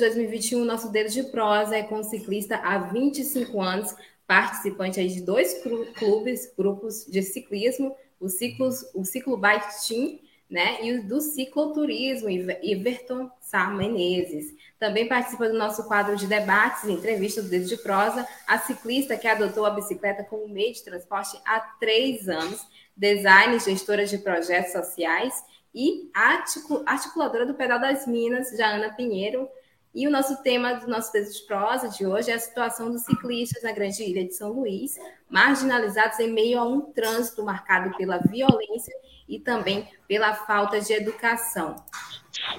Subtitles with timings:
[0.00, 3.94] De julho de 2021, nosso dedo de prosa é com um ciclista há 25 anos,
[4.26, 5.62] participante de dois
[5.98, 10.18] clubes, grupos de ciclismo, o, ciclos, o Ciclo Bike Team
[10.48, 14.54] né, e o do cicloturismo, Iverton Sá Menezes.
[14.78, 19.16] Também participa do nosso quadro de debates e entrevistas do Dedo de Prosa, a ciclista
[19.16, 22.60] que adotou a bicicleta como meio de transporte há três anos,
[22.96, 25.34] design, gestora de projetos sociais
[25.74, 29.48] e articuladora do Pedal das Minas, Jaana Pinheiro.
[29.92, 33.02] E o nosso tema do nosso texto de prosa de hoje é a situação dos
[33.02, 34.96] ciclistas na Grande Ilha de São Luís,
[35.28, 38.94] marginalizados em meio a um trânsito marcado pela violência
[39.28, 41.74] e também pela falta de educação.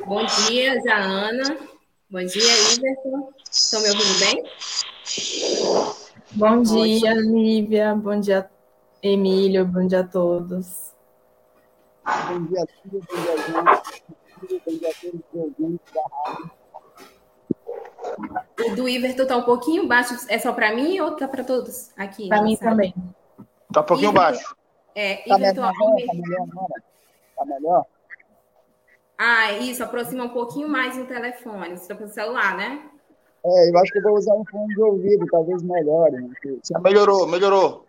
[0.06, 1.58] Bom dia, Jaana.
[2.10, 2.44] Bom dia,
[2.74, 3.34] Iverson.
[3.50, 4.44] Estão me ouvindo bem?
[6.34, 7.96] Bom dia, Lívia.
[7.96, 8.52] Bom dia,
[9.02, 9.66] Emílio.
[9.66, 10.92] Bom dia a todos.
[12.06, 14.04] Bom dia, Bom dia, gente.
[14.42, 16.61] Bom dia a todos os ouvintes da rádio.
[18.66, 20.16] O do Iverton está um pouquinho baixo.
[20.30, 22.28] É só para mim ou está para todos aqui?
[22.28, 22.94] Para mim também.
[23.68, 24.56] Está um pouquinho Iverton, baixo.
[24.96, 26.84] É, Está melhor, tá melhor agora?
[27.30, 27.86] Está melhor?
[29.18, 29.84] Ah, isso.
[29.84, 31.78] Aproxima um pouquinho mais o telefone.
[31.78, 32.90] Você está com o celular, né?
[33.44, 36.16] É, eu acho que eu vou usar um fone de ouvido, talvez melhore.
[36.16, 36.30] Né?
[36.82, 37.86] Melhorou, melhorou.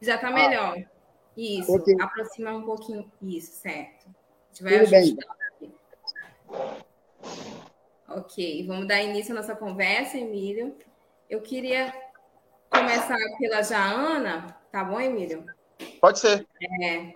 [0.00, 0.76] Já está melhor.
[0.78, 0.96] Ah.
[1.36, 1.94] Isso, okay.
[2.00, 3.10] aproximar um pouquinho.
[3.22, 4.06] Isso, certo.
[4.06, 5.16] A gente vai Tudo bem.
[8.16, 10.74] Ok, vamos dar início à nossa conversa, Emílio.
[11.28, 11.92] Eu queria
[12.70, 15.44] começar pela Jaana, tá bom, Emílio?
[16.00, 16.46] Pode ser.
[16.82, 17.12] É.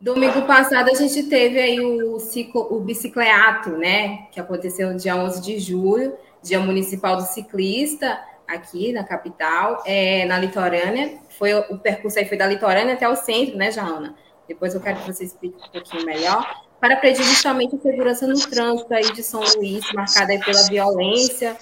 [0.00, 4.26] Domingo passado a gente teve aí o, ciclo, o bicicleato, né?
[4.32, 10.24] Que aconteceu no dia 11 de julho, Dia Municipal do Ciclista, aqui na capital, é,
[10.24, 11.16] na litorânea.
[11.38, 14.16] Foi, o percurso aí foi da litorânea até o centro, né, Jaana?
[14.48, 16.64] Depois eu quero que você explique um pouquinho melhor.
[16.84, 21.56] Para pedir justamente a segurança no trânsito aí de São Luís, marcada aí pela violência.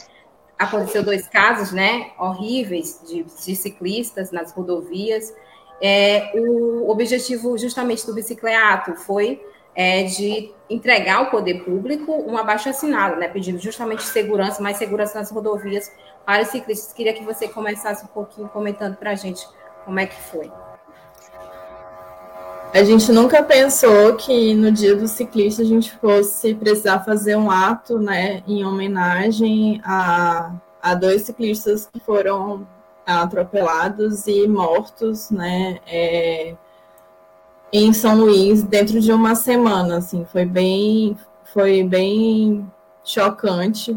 [0.58, 5.32] Aconteceu dois casos, né, horríveis de, de ciclistas nas rodovias.
[5.80, 9.40] É, o objetivo justamente do bicicleato foi
[9.76, 15.30] é, de entregar ao poder público um abaixo-assinado, né, pedindo justamente segurança, mais segurança nas
[15.30, 15.88] rodovias
[16.26, 16.92] para os ciclistas.
[16.92, 19.46] Queria que você começasse um pouquinho comentando para a gente
[19.84, 20.50] como é que foi.
[22.74, 27.50] A gente nunca pensou que no dia do ciclista a gente fosse precisar fazer um
[27.50, 32.66] ato, né, em homenagem a, a dois ciclistas que foram
[33.04, 36.54] atropelados e mortos, né, é,
[37.70, 41.14] em São Luís dentro de uma semana, assim, foi bem,
[41.52, 42.66] foi bem
[43.04, 43.94] chocante,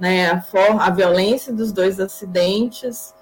[0.00, 3.14] né, a, for, a violência dos dois acidentes,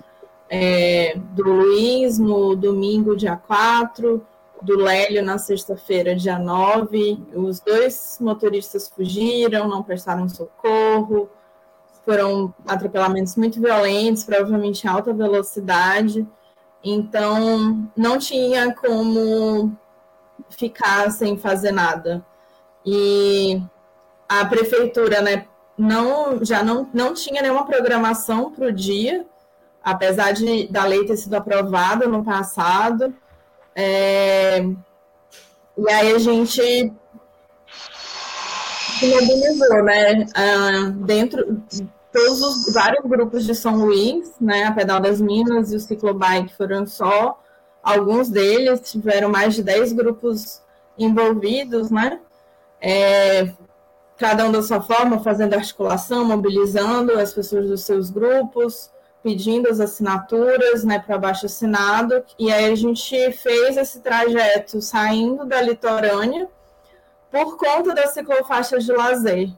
[0.49, 4.27] é, do Luiz no domingo, dia 4,
[4.65, 7.19] do Lélio na sexta-feira, dia 9.
[7.35, 11.29] Os dois motoristas fugiram, não prestaram socorro,
[12.05, 16.27] foram atropelamentos muito violentos, provavelmente em alta velocidade.
[16.83, 19.77] Então, não tinha como
[20.51, 22.25] ficar sem fazer nada.
[22.85, 23.61] E
[24.29, 25.47] a prefeitura, né,
[25.77, 29.27] não, já não, não tinha nenhuma programação para o dia,
[29.83, 33.15] apesar de da lei ter sido aprovada no passado.
[33.77, 34.61] É,
[35.77, 36.93] e aí a gente
[39.03, 40.27] mobilizou, né?
[40.35, 41.63] Ah, dentro
[42.13, 44.65] todos os vários grupos de São Luís, né?
[44.65, 47.41] A Pedal das Minas e o Ciclobike foram só
[47.83, 50.63] alguns deles, tiveram mais de 10 grupos
[50.97, 52.21] envolvidos, né?
[52.81, 53.53] É,
[54.17, 58.91] cada um da sua forma, fazendo articulação, mobilizando as pessoas dos seus grupos,
[59.25, 65.47] pedindo as assinaturas né, para baixo assinado, e aí a gente fez esse trajeto saindo
[65.47, 66.47] da litorânea
[67.31, 69.51] por conta da ciclofaixa de lazer,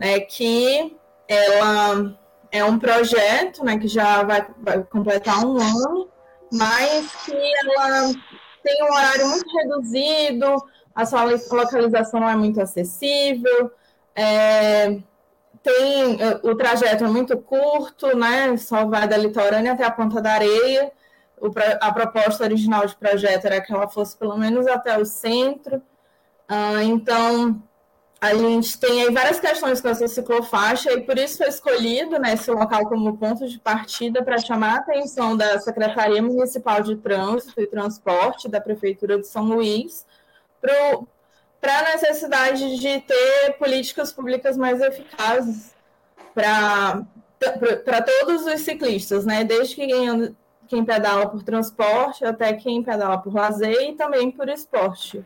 [0.00, 0.96] né, que
[1.28, 2.12] ela
[2.50, 6.08] é um projeto né, que já vai, vai completar um ano,
[6.52, 8.12] mas que ela
[8.64, 10.56] tem um horário muito reduzido,
[10.92, 13.70] a sua localização não é muito acessível,
[14.12, 14.98] é,
[15.64, 18.54] tem o trajeto é muito curto, né?
[18.58, 20.92] Só vai da litorânea até a ponta da areia.
[21.40, 21.48] O,
[21.80, 25.78] a proposta original de projeto era que ela fosse pelo menos até o centro.
[26.48, 27.62] Uh, então,
[28.20, 32.34] a gente tem aí várias questões com essa ciclofaixa e por isso foi escolhido né,
[32.34, 37.58] esse local como ponto de partida para chamar a atenção da Secretaria Municipal de Trânsito
[37.58, 40.04] e Transporte da Prefeitura de São Luís
[41.64, 45.74] para a necessidade de ter políticas públicas mais eficazes
[46.34, 49.44] para todos os ciclistas, né?
[49.44, 50.36] Desde quem,
[50.68, 55.24] quem pedala por transporte até quem pedala por lazer e também por esporte.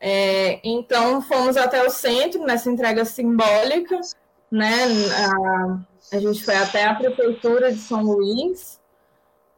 [0.00, 4.00] É, então, fomos até o centro nessa entrega simbólica,
[4.50, 4.84] né?
[5.18, 8.80] A, a gente foi até a prefeitura de São Luís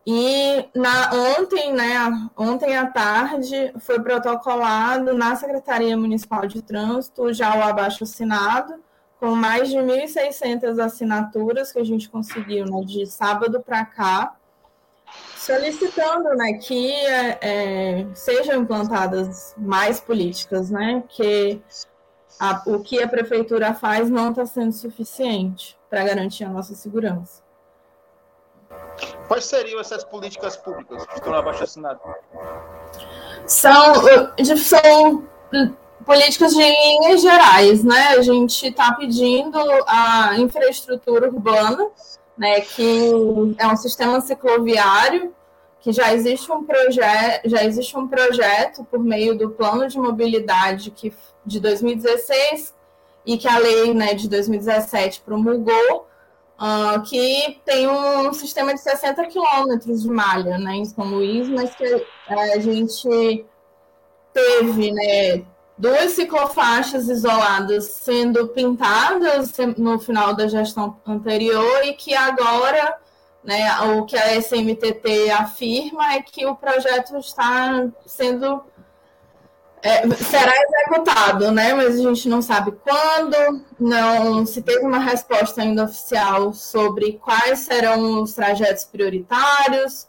[0.07, 1.95] e na, ontem, né,
[2.37, 8.75] ontem à tarde, foi protocolado na Secretaria Municipal de Trânsito já o abaixo assinado,
[9.19, 14.37] com mais de 1.600 assinaturas que a gente conseguiu né, de sábado para cá,
[15.37, 21.63] solicitando né, que é, sejam implantadas mais políticas, né, que
[22.39, 27.44] a, o que a prefeitura faz não está sendo suficiente para garantir a nossa segurança.
[29.29, 32.01] Quais seriam essas políticas públicas que estão abaixo assinado?
[33.47, 33.95] São,
[34.57, 35.25] são
[36.05, 38.09] políticas de linhas gerais, né?
[38.09, 41.91] A gente está pedindo a infraestrutura urbana
[42.37, 45.33] né, que é um sistema cicloviário
[45.81, 50.91] que já existe um projeto, já existe um projeto por meio do plano de mobilidade
[50.91, 51.13] que
[51.45, 52.75] de 2016
[53.27, 56.07] e que a lei né, de 2017 promulgou,
[56.59, 61.75] uh, que tem um sistema de 60 quilômetros de malha né, em São Luís, mas
[61.75, 63.45] que a gente
[64.33, 65.45] teve né,
[65.77, 72.97] duas ciclofaixas isoladas sendo pintadas no final da gestão anterior e que agora,
[73.43, 78.63] né, o que a SMTT afirma é que o projeto está sendo
[79.85, 81.75] é, será executado, né?
[81.75, 87.59] Mas a gente não sabe quando, não se teve uma resposta ainda oficial sobre quais
[87.59, 90.09] serão os trajetos prioritários,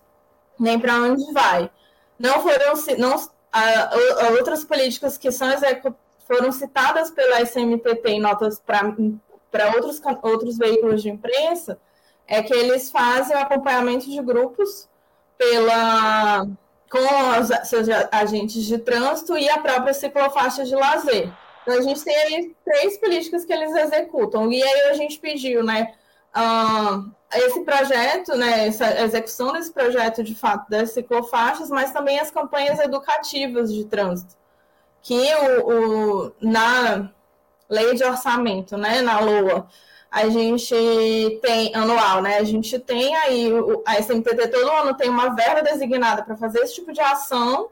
[0.58, 1.70] nem para onde vai.
[2.18, 5.50] Não foram, não a, a outras políticas que são
[6.26, 11.78] foram citadas pela SMTT em notas para outros, outros veículos de imprensa
[12.26, 14.88] é que eles fazem acompanhamento de grupos
[15.38, 16.48] pela
[16.90, 17.00] com
[17.40, 21.32] os seus agentes de trânsito e a própria ciclofaixa de lazer.
[21.62, 24.52] Então, a gente tem aí três políticas que eles executam.
[24.52, 25.94] E aí a gente pediu, né,
[26.36, 32.30] uh, esse projeto, né, essa execução desse projeto de fato das ciclofaixas, mas também as
[32.30, 34.36] campanhas educativas de trânsito,
[35.02, 37.12] que o, o na
[37.68, 39.68] lei de orçamento, né, na LOA,
[40.16, 40.74] a gente
[41.42, 42.38] tem anual, né?
[42.38, 43.50] A gente tem aí
[43.86, 47.68] a SMTT todo ano tem uma verba designada para fazer esse tipo de ação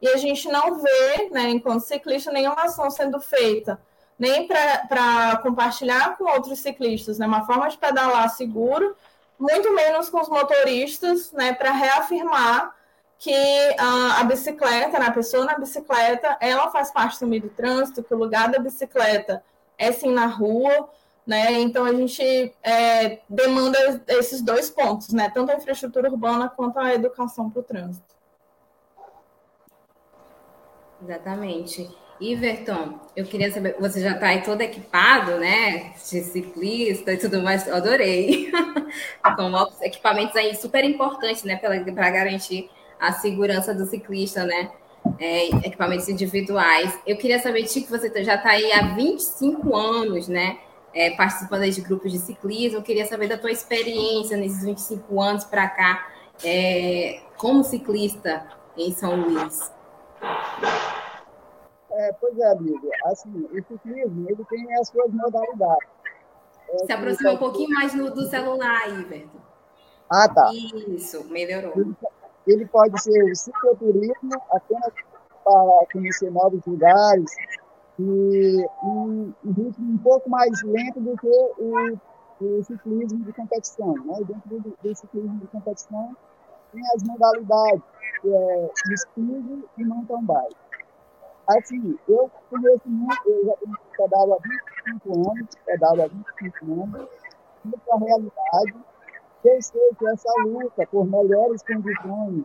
[0.00, 3.80] e a gente não vê, né, enquanto ciclista, nenhuma ação sendo feita
[4.16, 7.26] nem para compartilhar com outros ciclistas, né?
[7.26, 8.96] Uma forma de pedalar seguro,
[9.36, 11.52] muito menos com os motoristas, né?
[11.52, 12.76] Para reafirmar
[13.18, 13.34] que
[13.76, 18.14] a, a bicicleta, né, a pessoa na bicicleta, ela faz parte também do trânsito, que
[18.14, 19.42] o lugar da bicicleta
[19.76, 20.88] é sim na rua,
[21.28, 21.60] né?
[21.60, 22.22] Então a gente
[22.62, 25.30] é, demanda esses dois pontos, né?
[25.32, 28.16] Tanto a infraestrutura urbana quanto a educação para o trânsito.
[31.02, 31.86] Exatamente.
[32.18, 35.90] Iverton, eu queria saber, você já está aí todo equipado, né?
[35.90, 38.50] De ciclista e tudo mais, adorei.
[39.36, 41.56] Com equipamentos aí super importantes, né?
[41.56, 44.70] Para garantir a segurança do ciclista, né?
[45.20, 46.98] É, equipamentos individuais.
[47.06, 50.58] Eu queria saber, Tico, você já está aí há 25 anos, né?
[50.98, 52.78] É, participando de grupos de ciclismo.
[52.78, 56.08] Eu queria saber da tua experiência nesses 25 anos para cá,
[56.44, 58.44] é, como ciclista
[58.76, 59.72] em São Luís.
[61.92, 62.90] É, pois é, amigo.
[63.04, 65.88] Assim, o ciclismo ele tem as suas modalidades.
[66.68, 69.40] É, Se aproxima um pouquinho mais no, do celular aí, Berto.
[70.10, 70.50] Ah, tá.
[70.52, 71.74] Isso, melhorou.
[71.76, 71.94] Ele,
[72.44, 74.92] ele pode ser o cicloturismo, apenas
[75.44, 77.30] para conhecer novos lugares,
[77.98, 81.98] e um, ritmo um pouco mais lento do que o,
[82.40, 83.92] o ciclismo de competição.
[84.04, 84.18] Né?
[84.26, 86.16] Dentro do, do, ciclismo de competição
[86.72, 87.82] tem as modalidades,
[88.20, 90.56] que é speed e mountain bike.
[91.48, 94.38] Assim, eu conheço muito, eu já tenho pedalo há
[94.84, 97.08] 25 anos, pedalo há 25 anos,
[97.64, 98.76] muita realidade.
[99.44, 102.44] Eu sei que essa luta por melhores condições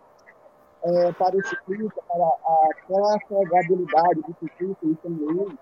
[0.83, 5.57] é, para o ciclista, para a trafegabilidade do ciclista em São Luís,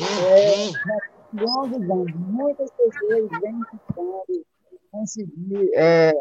[0.00, 4.46] é, longos anos, muitas pessoas vêm tentando
[4.90, 6.12] conseguir é,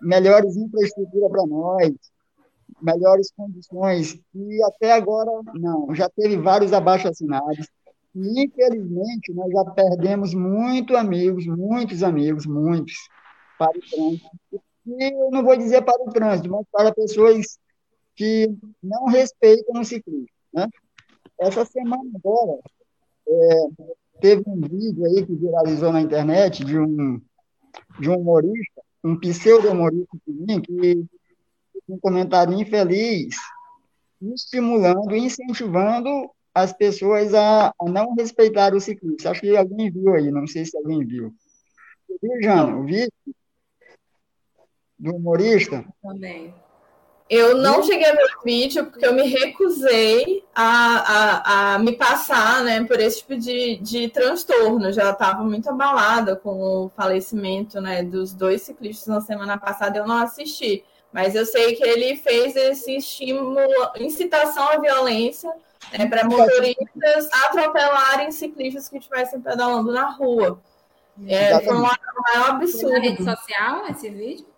[0.00, 1.92] melhores infraestrutura para nós,
[2.80, 7.68] melhores condições, e até agora não, já teve vários abaixo-assinados,
[8.14, 12.94] e infelizmente nós já perdemos muitos amigos, muitos amigos, muitos,
[13.58, 17.58] para o trânsito, e eu não vou dizer para o trânsito, mas para pessoas
[18.14, 20.68] que não respeitam o ciclismo, né?
[21.40, 22.58] Essa semana agora,
[23.26, 23.66] é,
[24.20, 27.20] teve um vídeo aí que viralizou na internet de um,
[27.98, 31.04] de um humorista, um pseudo-humorista que
[31.88, 33.34] um comentário infeliz,
[34.20, 39.30] estimulando, incentivando as pessoas a, a não respeitar o ciclista.
[39.30, 41.34] Acho que alguém viu aí, não sei se alguém viu.
[42.22, 43.10] Viu, Jana, o vídeo
[45.02, 45.84] do humorista?
[46.00, 46.54] Também.
[47.28, 51.92] Eu não cheguei a ver o vídeo porque eu me recusei a, a, a me
[51.92, 54.92] passar né, por esse tipo de, de transtorno.
[54.92, 60.06] Já estava muito abalada com o falecimento né, dos dois ciclistas na semana passada, eu
[60.06, 60.84] não assisti.
[61.10, 63.60] Mas eu sei que ele fez esse estímulo,
[63.98, 65.50] incitação à violência
[65.96, 70.60] né, para motoristas atropelarem ciclistas que estivessem pedalando na rua.
[71.26, 72.92] É, foi um maior absurdo.
[72.92, 74.51] Na rede social esse vídeo?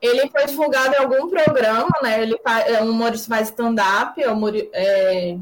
[0.00, 2.22] Ele foi divulgado em algum programa, né?
[2.22, 2.36] Ele
[2.66, 4.26] é um humorista mais stand-up, é,
[4.72, 5.38] é,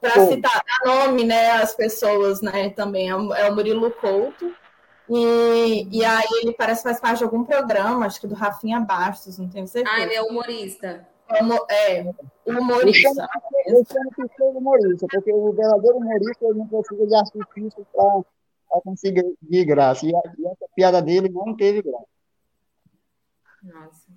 [0.00, 1.52] para citar nome, né?
[1.52, 2.70] As pessoas, né?
[2.70, 4.52] Também é o é Murilo Couto.
[5.08, 8.80] E, e aí ele parece que faz parte de algum programa, acho que do Rafinha
[8.80, 9.94] Bastos, não tenho certeza.
[9.94, 11.06] Ah, ele é humorista.
[11.28, 12.14] É, é
[12.46, 13.28] humorista.
[13.66, 18.80] Eu chamo que sou humorista, porque o verdadeiro humorista ele não precisa de artifício para
[18.82, 20.06] conseguir de graça.
[20.06, 22.13] E, a, e essa piada dele não teve graça.
[23.64, 24.12] Nossa.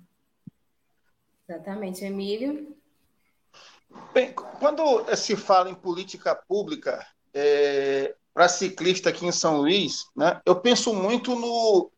[1.48, 2.76] Exatamente, Emílio.
[4.12, 10.42] Bem, quando se fala em política pública é, para ciclista aqui em São Luís, né,
[10.44, 11.90] eu penso muito no,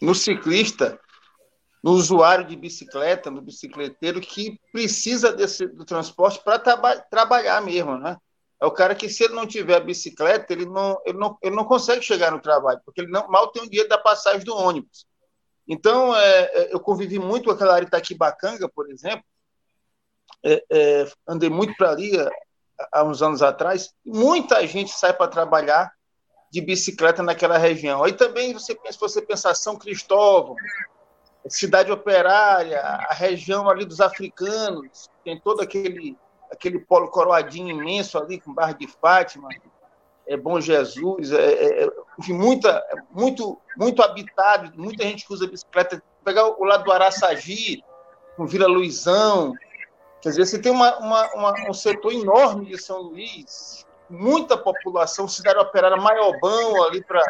[0.00, 1.00] no ciclista,
[1.82, 7.98] no usuário de bicicleta, no bicicleteiro que precisa desse, do transporte para traba trabalhar mesmo,
[7.98, 8.16] né?
[8.60, 11.64] É o cara que, se ele não tiver bicicleta, ele não, ele não, ele não
[11.64, 15.07] consegue chegar no trabalho, porque ele não, mal tem o dinheiro da passagem do ônibus.
[15.68, 19.24] Então, é, é, eu convivi muito com aquela área Itaquibacanga, por exemplo,
[20.42, 22.30] é, é, andei muito para ali há,
[22.92, 25.92] há, uns anos atrás, muita gente sai para trabalhar
[26.50, 28.02] de bicicleta naquela região.
[28.02, 30.56] Aí também, você, se você pensar São Cristóvão,
[31.48, 36.16] cidade operária, a região ali dos africanos, tem todo aquele,
[36.50, 39.48] aquele polo coroadinho imenso ali, com Barra de Fátima,
[40.28, 45.46] é Bom Jesus, é, é, é, enfim, muita, muito, muito habitado, muita gente que usa
[45.46, 46.02] bicicleta.
[46.22, 47.82] Pegar o lado do Araçagi,
[48.36, 49.54] com Vila Luizão,
[50.20, 55.26] quer dizer, você tem uma, uma, uma, um setor enorme de São Luís, muita população,
[55.26, 57.22] cidade operária, Maiobão, ali para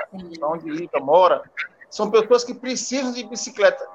[0.42, 1.42] onde Lita mora,
[1.88, 3.86] são pessoas que precisam de bicicleta.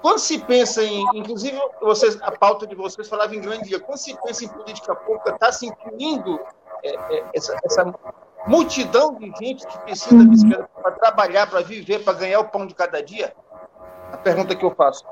[0.00, 3.98] Quando se pensa em, inclusive, vocês, a pauta de vocês falava em grande dia, quando
[3.98, 6.40] se pensa em política pública, está se incluindo
[6.86, 7.94] é, é, essa, essa,
[8.46, 13.02] multidão de gente que precisa para trabalhar, para viver, para ganhar o pão de cada
[13.02, 13.34] dia?
[14.12, 15.04] A pergunta que eu faço.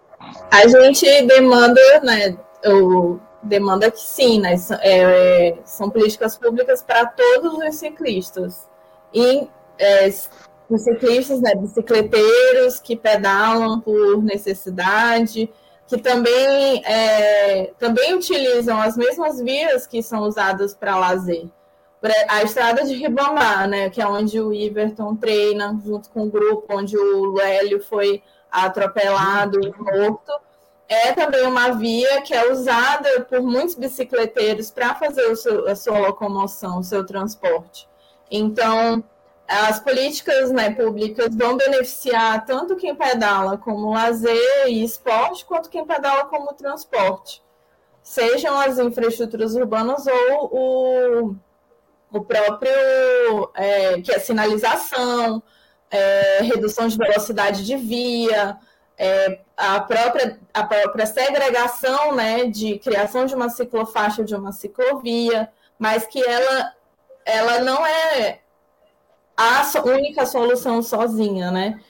[0.50, 7.54] A gente demanda, né, o, demanda que sim, né, é, são políticas públicas para todos
[7.54, 8.68] os ciclistas.
[9.12, 10.08] E é,
[10.68, 15.50] os ciclistas, né, bicicleteiros que pedalam por necessidade,
[15.86, 21.46] que também, é, também utilizam as mesmas vias que são usadas para lazer.
[22.28, 26.66] A estrada de Ribamar, né, que é onde o Iverton treina, junto com o grupo,
[26.68, 30.32] onde o Hélio foi atropelado e morto,
[30.88, 35.98] é também uma via que é usada por muitos bicicleteiros para fazer seu, a sua
[35.98, 37.88] locomoção, o seu transporte.
[38.30, 39.02] Então,
[39.48, 45.86] as políticas né, públicas vão beneficiar tanto quem pedala como lazer e esporte, quanto quem
[45.86, 47.42] pedala como transporte.
[48.02, 51.03] Sejam as infraestruturas urbanas ou o,
[52.14, 55.42] o próprio é, que é sinalização,
[55.90, 58.56] é, redução de velocidade de via,
[58.96, 65.50] é, a, própria, a própria segregação né, de criação de uma ciclofaixa de uma ciclovia,
[65.76, 66.72] mas que ela,
[67.24, 68.38] ela não é
[69.36, 71.80] a única solução sozinha, né?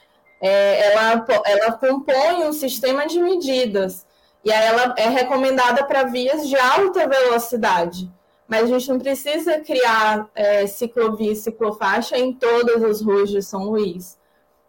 [0.40, 4.07] É, ela, ela compõe um sistema de medidas
[4.43, 8.11] e aí ela é recomendada para vias de alta velocidade.
[8.46, 13.42] Mas a gente não precisa criar é, ciclovia e ciclofaixa em todas as ruas de
[13.42, 14.18] São Luís.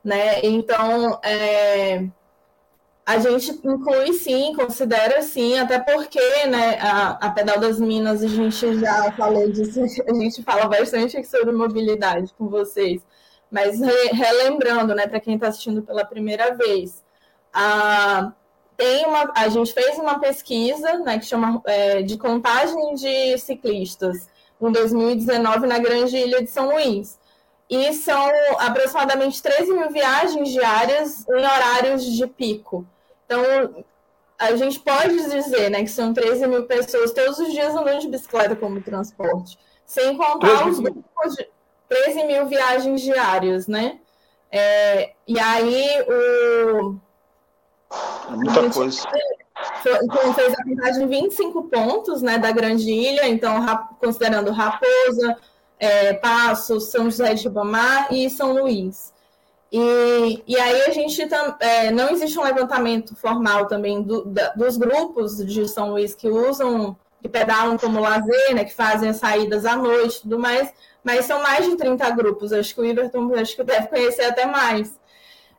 [0.04, 0.40] Né?
[0.44, 2.08] Então, é,
[3.06, 8.28] a gente inclui sim, considera sim, até porque né, a, a Pedal das Minas, a
[8.28, 13.06] gente já falou disso, a gente fala bastante sobre mobilidade com vocês,
[13.52, 17.04] mas re, relembrando, né, para quem está assistindo pela primeira vez,
[17.54, 18.34] a,
[18.78, 24.28] tem uma, a gente fez uma pesquisa né, que chama é, de contagem de ciclistas
[24.62, 27.20] em 2019 na Grande Ilha de São Luís.
[27.70, 28.30] E são
[28.60, 32.86] aproximadamente 13 mil viagens diárias em horários de pico.
[33.26, 33.44] Então,
[34.38, 38.08] a gente pode dizer né, que são 13 mil pessoas todos os dias andando de
[38.08, 41.48] bicicleta como transporte, sem contar os grupos de
[41.88, 44.00] 13 mil viagens diárias, né?
[44.52, 46.96] É, e aí o.
[47.92, 49.08] É muita coisa.
[50.04, 53.64] Então, fez a contagem 25 pontos né, da Grande Ilha, então,
[54.00, 55.38] considerando Raposa,
[55.80, 59.14] é, Passo, São José de Ribamar e São Luís.
[59.72, 61.22] E, e aí a gente
[61.60, 66.30] é, não existe um levantamento formal também do, da, dos grupos de São Luís que
[66.30, 70.72] usam, que pedalam como lazer, né, que fazem as saídas à noite e tudo mais,
[71.04, 72.54] mas são mais de 30 grupos.
[72.54, 74.98] Acho que o Iverton acho que deve conhecer até mais.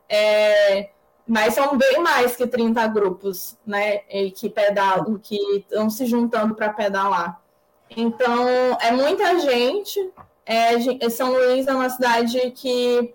[0.09, 0.89] É,
[1.27, 3.97] mas são bem mais que 30 grupos, né?
[4.35, 7.41] Que pedalam, que estão se juntando para pedalar.
[7.89, 8.47] Então,
[8.81, 10.11] é muita gente.
[10.45, 13.13] É, São Luís é uma cidade que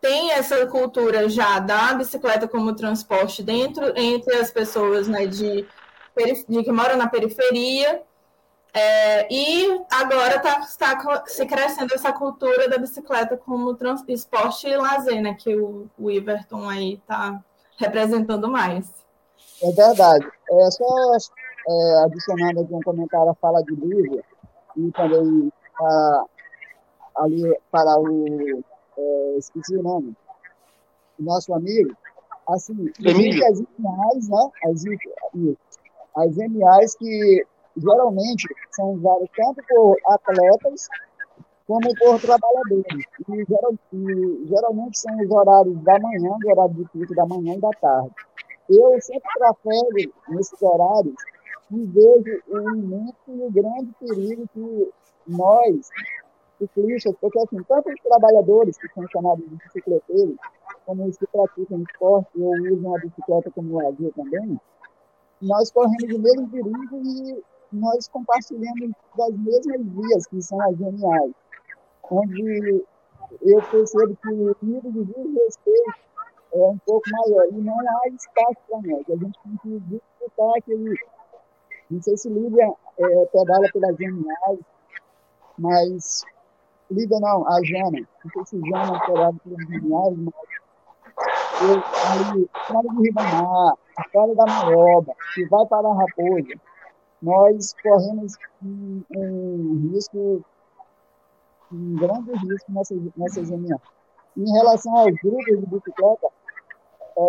[0.00, 5.66] tem essa cultura já da bicicleta como transporte dentro entre as pessoas né, de,
[6.48, 8.02] de que moram na periferia.
[8.72, 15.20] É, e agora está tá se crescendo essa cultura da bicicleta como transporte e lazer,
[15.20, 15.34] né?
[15.34, 17.42] Que o, o Iverton aí está
[17.76, 18.88] representando mais.
[19.62, 20.30] É verdade.
[20.50, 21.16] É só
[21.68, 24.24] é, adicionando aqui um comentário à fala de Lívia
[24.76, 26.24] e também para,
[27.16, 28.62] ali para o
[28.96, 30.14] é, esqueci o nome,
[31.18, 31.96] o nosso amigo,
[32.48, 34.50] assim, as MAs, né?
[34.64, 34.84] As,
[36.16, 37.46] as MAs que
[37.76, 40.88] geralmente são usadas tanto por atletas
[41.66, 43.06] como por trabalhadores.
[43.28, 47.54] E, geral, e, geralmente são os horários da manhã, o horário de pico da manhã
[47.54, 48.10] e da tarde.
[48.68, 51.14] Eu sempre trafego nesses horários
[51.70, 54.90] e vejo o imenso e o grande perigo que
[55.28, 55.88] nós,
[56.58, 60.36] ciclistas, porque assim, tanto os trabalhadores que são chamados de bicicleteiros,
[60.84, 64.60] como os que praticam esporte ou usam a bicicleta como lazer também,
[65.40, 71.32] nós corremos o mesmo perigo e nós compartilhamos das mesmas vias, que são as geniais,
[72.10, 72.84] onde
[73.42, 75.94] eu percebo que o nível de desrespeito
[76.52, 79.04] é um pouco maior e não há espaço para nós.
[79.08, 80.94] A gente tem que disputar aquele.
[81.90, 84.58] Não sei se Lívia é, pedala pelas geniais,
[85.58, 86.24] mas
[86.90, 88.08] Lívia não, a Jana.
[88.24, 90.34] Não sei se Jana pedala pelas geniais, mas
[91.62, 96.54] eu, ali, Estrada do Ribamar, Estrada da Maroba, que vai para a Raposa,
[97.22, 100.44] nós corremos um, um risco,
[101.72, 103.80] um grande risco nessa, nessa reunião.
[104.36, 106.28] Em relação aos grupos de bicicleta,
[107.16, 107.22] é,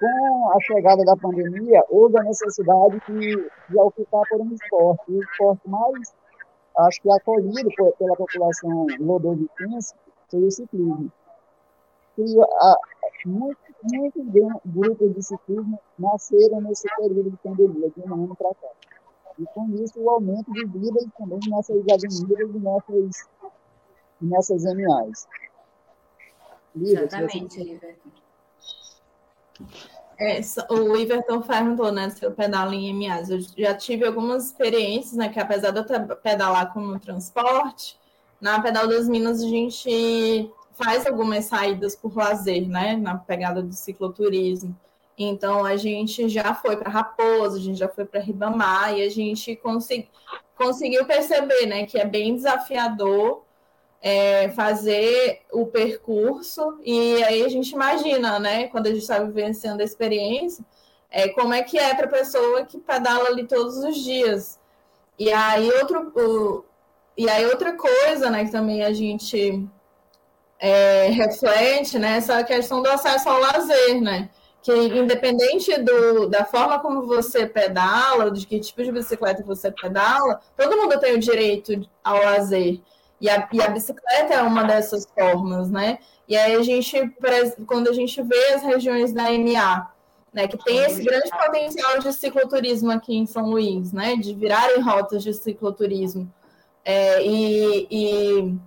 [0.00, 5.12] com a chegada da pandemia, houve a necessidade de, de optar por um esporte.
[5.12, 6.14] O esporte mais,
[6.78, 9.94] acho que acolhido por, pela população lodovicense
[10.30, 11.12] foi o ciclismo.
[12.18, 12.76] E a,
[13.26, 14.24] muitos, muitos
[14.64, 18.68] grupos de ciclismo nasceram nesse período de pandemia, de um ano para cá.
[19.38, 23.28] E com isso, o aumento de vidas também nessas avenidas e nessas,
[24.20, 25.28] nessas MAs.
[26.74, 28.10] Exatamente, Iverton.
[30.18, 33.28] É, o Iverton perguntou, né, se eu pedalo em MAs.
[33.28, 37.98] Eu já tive algumas experiências, né, que apesar de eu pedalar como transporte,
[38.40, 43.72] na Pedal das Minas a gente faz algumas saídas por lazer, né, na pegada do
[43.72, 44.76] cicloturismo.
[45.18, 49.08] Então a gente já foi para Raposa, a gente já foi para Ribamar e a
[49.08, 50.08] gente consegui,
[50.56, 53.42] conseguiu perceber, né, que é bem desafiador
[54.02, 59.80] é, fazer o percurso e aí a gente imagina, né, quando a gente está vivenciando
[59.80, 60.64] a experiência,
[61.10, 64.58] é, como é que é para a pessoa que pedala ali todos os dias.
[65.18, 66.64] E aí outro, o,
[67.16, 69.66] e aí outra coisa, né, que também a gente
[70.58, 74.28] é, reflete, né, essa questão do acesso ao lazer, né?
[74.66, 80.40] Que independente do, da forma como você pedala, de que tipo de bicicleta você pedala,
[80.56, 82.80] todo mundo tem o direito ao lazer.
[83.20, 86.00] E a, e a bicicleta é uma dessas formas, né?
[86.28, 86.96] E aí a gente,
[87.64, 89.88] quando a gente vê as regiões da MA,
[90.32, 94.82] né, que tem esse grande potencial de cicloturismo aqui em São Luís, né, de virarem
[94.82, 96.28] rotas de cicloturismo,
[96.84, 98.58] é, e, e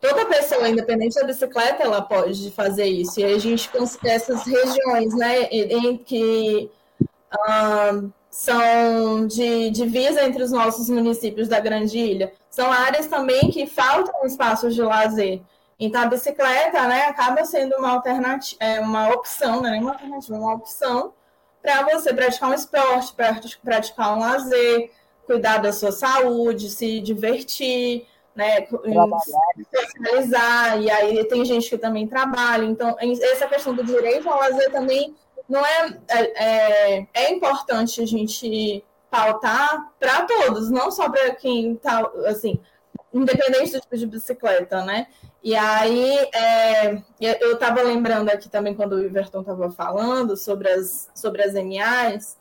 [0.00, 3.20] toda pessoa, independente da bicicleta, ela pode fazer isso.
[3.20, 3.70] E a gente
[4.04, 6.70] essas regiões, né, em que
[7.32, 13.66] um, são de divisa entre os nossos municípios da Grande Ilha, são áreas também que
[13.66, 15.42] faltam espaços de lazer.
[15.78, 20.36] Então a bicicleta, né, acaba sendo uma alternativa, é uma opção, não é uma alternativa,
[20.36, 21.12] uma opção
[21.62, 23.14] para você praticar um esporte,
[23.62, 24.90] praticar um lazer,
[25.26, 32.64] cuidar da sua saúde, se divertir, né, socializar, e aí tem gente que também trabalha,
[32.64, 35.14] então essa questão do direito ao lazer também
[35.48, 41.72] não é, é, é, é importante a gente pautar para todos, não só para quem
[41.72, 42.60] está, assim,
[43.12, 45.08] independente do tipo de bicicleta, né?
[45.42, 51.10] E aí, é, eu estava lembrando aqui também, quando o Iverton estava falando sobre as,
[51.14, 52.36] sobre as MAs,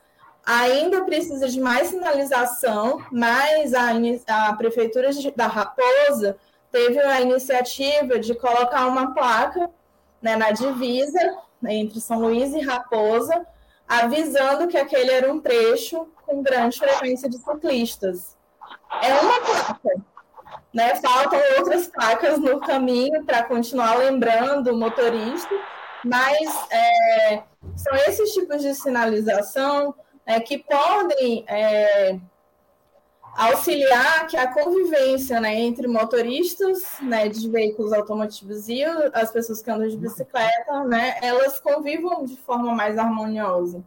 [0.50, 6.38] ainda precisa de mais sinalização, mas a, a Prefeitura da Raposa
[6.72, 9.70] teve a iniciativa de colocar uma placa
[10.20, 13.46] né, na divisa entre São Luís e Raposa,
[13.88, 18.36] avisando que aquele era um trecho com grande frequência de ciclistas.
[19.04, 20.02] É uma placa,
[20.74, 20.96] né?
[20.96, 25.54] Faltam outras placas no caminho para continuar lembrando o motorista,
[26.04, 27.44] mas é,
[27.76, 29.94] são esses tipos de sinalização
[30.30, 32.20] é, que podem é,
[33.36, 39.72] auxiliar que a convivência né, entre motoristas né, de veículos automotivos e as pessoas que
[39.72, 43.84] andam de bicicleta, né, elas convivam de forma mais harmoniosa.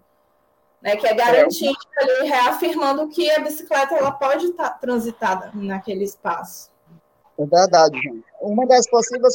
[0.82, 1.78] Né, que é garantindo
[2.24, 6.71] reafirmando que a bicicleta ela pode estar tá transitada naquele espaço.
[7.38, 8.24] É verdade, gente.
[8.40, 9.34] Uma das possíveis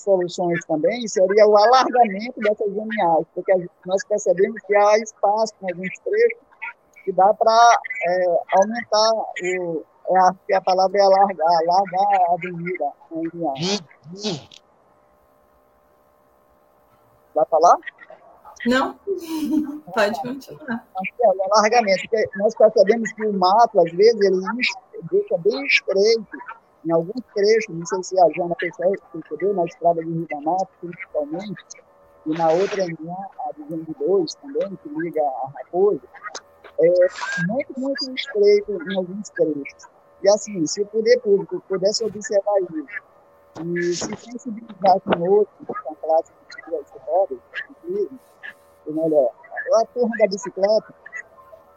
[0.00, 3.52] soluções também seria o alargamento dessas linhas, porque
[3.86, 6.38] nós percebemos que há espaço em alguns trechos
[7.04, 9.84] que dá para é, aumentar o.
[10.10, 13.80] É, acho que a palavra é alargar, alargar a avenida em linhagem.
[17.34, 17.76] Vai falar?
[18.66, 18.94] Não,
[19.94, 20.86] pode continuar.
[21.20, 24.40] É o alargamento, porque nós percebemos que o mato, às vezes, ele
[25.10, 26.26] deixa bem estreito
[26.84, 31.64] em alguns trechos, não sei se a Jana percebeu, na estrada de Mata, principalmente,
[32.26, 33.16] e na outra linha,
[33.48, 36.00] a 202 também, que liga a Raposa,
[36.80, 36.88] é
[37.46, 39.88] muito, muito estreito em alguns trechos.
[40.22, 43.02] E assim, se o poder público pudesse observar isso,
[43.64, 47.38] e se sensibilizar com outros, com a classe de rodas,
[47.70, 48.20] inclusive,
[48.86, 49.30] ou melhor,
[49.74, 50.94] a turma da bicicleta,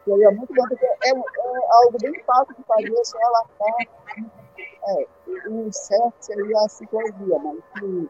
[0.06, 4.03] seria muito bom, porque é, é algo bem fácil de fazer, só alargar
[4.88, 5.08] é,
[5.50, 8.10] o certo seria a ciclovia, mas se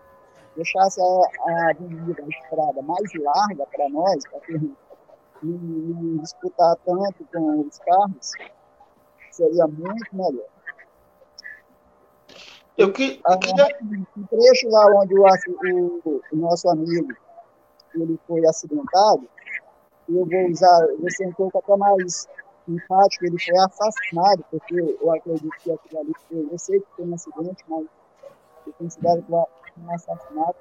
[0.55, 1.03] deixasse a,
[1.51, 4.75] a avenida, a estrada mais larga para nós, para que
[5.43, 8.31] não disputar tanto com os carros,
[9.31, 10.47] seria muito melhor.
[12.77, 13.67] Eu que, eu queria...
[14.17, 17.13] O trecho lá onde o, o, o, nosso amigo
[17.93, 19.29] ele foi acidentado,
[20.09, 22.27] eu vou usar, vou ser um pouco até mais
[22.67, 27.05] empático, ele foi assassinado, porque eu acredito que aquilo ali foi, eu sei que foi
[27.05, 27.85] um acidente, mas
[28.67, 29.45] eu considero que foi
[29.83, 30.59] um assassinato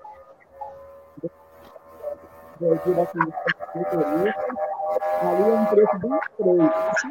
[2.61, 3.33] devido àquele
[3.75, 4.47] motorista,
[5.21, 6.99] ali é um trecho bem estreito.
[6.99, 7.09] Se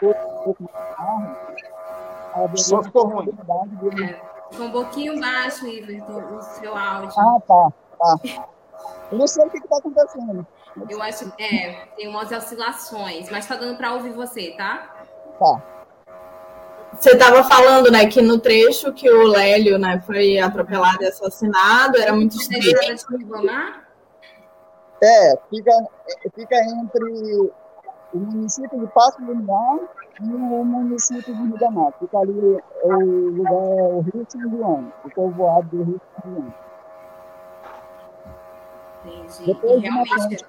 [0.00, 3.28] fosse um pouco mais largo, só ficou ruim.
[3.28, 7.10] É, ficou um pouquinho baixo, Iverton, o seu áudio.
[7.18, 8.16] Ah, tá, tá.
[9.12, 10.46] Eu não sei o que está acontecendo.
[10.88, 15.04] Eu acho é, tem umas oscilações, mas tá dando para ouvir você, tá?
[15.38, 15.62] Tá.
[16.92, 21.98] Você estava falando, né, que no trecho que o Lélio, né, foi atropelado e assassinado,
[21.98, 22.68] era muito estreito.
[25.02, 25.72] É, fica,
[26.34, 27.50] fica entre
[28.12, 29.78] o município de Passo do Lugar
[30.20, 35.68] e o município de Rio Fica ali o lugar, o Rio São João, o povoado
[35.68, 36.54] do Rio São João.
[39.06, 39.46] Entendi.
[39.46, 40.44] Depois realmente,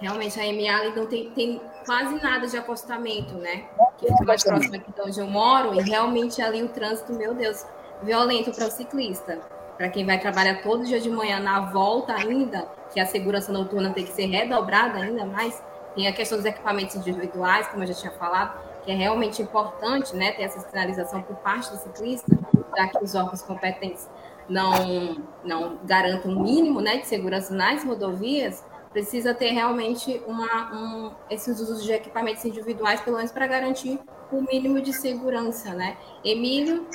[0.00, 3.64] realmente a MA não tem, tem quase nada de acostamento, né?
[3.98, 7.34] Que fica mais próximo aqui de onde eu moro, e realmente ali o trânsito, meu
[7.34, 7.64] Deus,
[8.02, 9.38] violento para o ciclista.
[9.76, 13.90] Para quem vai trabalhar todo dia de manhã na volta ainda, que a segurança noturna
[13.90, 15.62] tem que ser redobrada ainda mais,
[15.94, 20.14] tem a questão dos equipamentos individuais, como eu já tinha falado, que é realmente importante,
[20.16, 22.38] né, ter essa sinalização por parte do ciclista,
[22.76, 24.08] já que os órgãos competentes
[24.50, 31.14] não, não garantam um mínimo né, de segurança nas rodovias, precisa ter realmente uma, um,
[31.30, 33.98] esses usos de equipamentos individuais, pelo menos para garantir
[34.32, 35.96] o mínimo de segurança, né?
[36.24, 36.86] Emílio?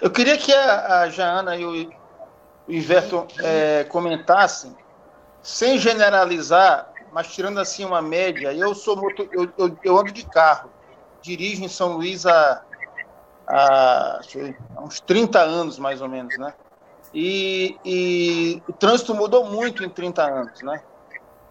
[0.00, 1.90] Eu queria que a, a Jana e o,
[2.66, 4.74] o Iverto é, comentassem,
[5.42, 10.24] sem generalizar, mas tirando assim uma média, eu sou motor, eu, eu, eu ando de
[10.24, 10.70] carro,
[11.20, 12.62] dirijo em São Luís há
[13.48, 14.20] há,
[14.76, 16.52] há uns 30 anos, mais ou menos, né?
[17.12, 20.82] E, e, o trânsito mudou muito em 30 anos, né?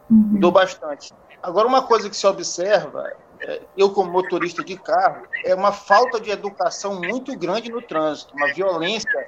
[0.10, 1.14] Mudou bastante.
[1.42, 6.20] Agora, uma coisa que se observa, é, eu como motorista de carro, é uma falta
[6.20, 9.28] de educação muito grande no trânsito, uma violência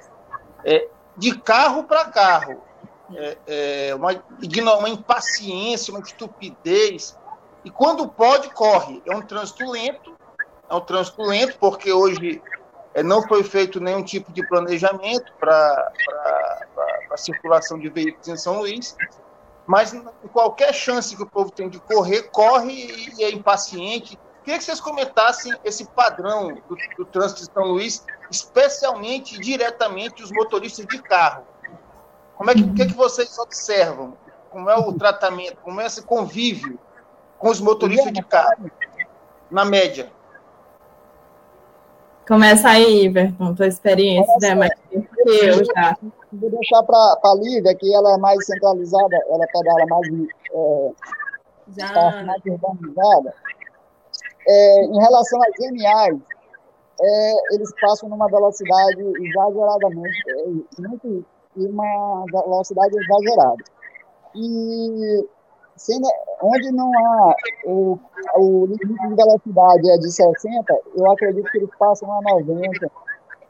[0.64, 2.62] é, de carro para carro.
[3.14, 4.10] é, é, uma,
[4.78, 7.18] uma impaciência, uma estupidez.
[7.64, 9.02] E quando pode, corre.
[9.04, 10.16] É um trânsito lento,
[10.68, 12.40] é um trânsito lento, porque hoje
[13.04, 15.92] não foi feito nenhum tipo de planejamento para
[17.10, 18.96] a circulação de veículos em São Luís.
[19.66, 19.94] Mas
[20.32, 24.18] qualquer chance que o povo tem de correr, corre e é impaciente.
[24.42, 30.32] Queria que vocês comentassem esse padrão do, do trânsito de São Luís, especialmente diretamente os
[30.32, 31.44] motoristas de carro.
[32.36, 34.16] Como é que, que, é que vocês observam?
[34.50, 35.58] Como é o tratamento?
[35.62, 36.78] Como é esse convívio
[37.38, 38.70] com os motoristas de carro,
[39.50, 40.10] na média?
[42.30, 44.54] Começa aí, Iverton, tua experiência, né?
[44.54, 45.96] Mas eu já.
[46.32, 50.06] Vou deixar para a Lívia, que ela é mais centralizada, ela pedala mais,
[50.52, 50.90] é,
[51.76, 52.22] já.
[52.24, 53.34] mais urbanizada.
[54.46, 56.18] É, em relação às geniais,
[57.00, 63.64] é, eles passam numa velocidade exageradamente, é, muito e uma velocidade exagerada.
[64.36, 65.26] E
[65.80, 66.06] sendo,
[66.42, 67.98] onde não há o,
[68.36, 72.90] o limite de velocidade é de 60, eu acredito que eles passam a 90.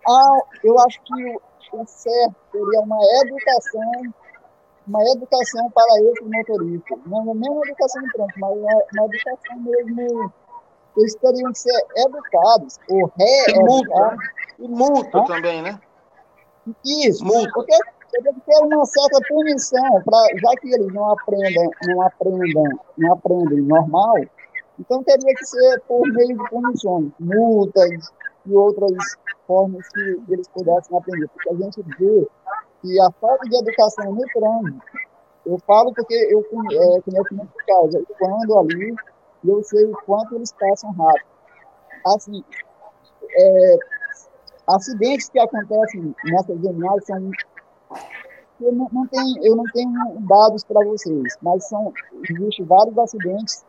[0.09, 1.37] Ah, eu acho que
[1.75, 4.14] o, o certo seria uma educação
[4.87, 6.99] uma educação para esses motoristas.
[7.07, 10.33] Não, nem uma educação em trânsito, mas uma, uma educação mesmo.
[10.97, 14.25] Eles teriam que ser educados, ou re-educados.
[14.59, 15.81] E multa, também, né?
[16.85, 17.51] Isso, multa.
[17.55, 17.77] porque
[18.23, 23.61] deve ter uma certa punição, pra, já que eles não aprendem, não aprendem, não aprendem
[23.62, 24.16] normal,
[24.79, 28.12] então teria que ser por meio de punições, multas
[28.46, 28.92] e outras
[29.46, 31.29] formas que eles pudessem aprender.
[31.29, 32.29] Porque a gente vê
[32.83, 34.83] que a falta de educação no trânsito,
[35.46, 38.94] eu falo porque eu é, conheço muito casos, eu ando ali
[39.46, 41.27] eu sei o quanto eles passam rápido.
[42.07, 42.44] Assim,
[43.31, 43.77] é,
[44.66, 47.31] acidentes que acontecem nessas jornadas são
[48.61, 49.92] eu não, não tenho, eu não tenho
[50.29, 51.92] dados para vocês, mas são
[52.29, 53.64] existem vários acidentes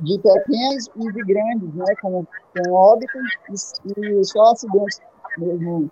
[0.00, 5.00] de pequenos e de grandes, né, com, com óbitos e, e só acidentes
[5.38, 5.90] mesmo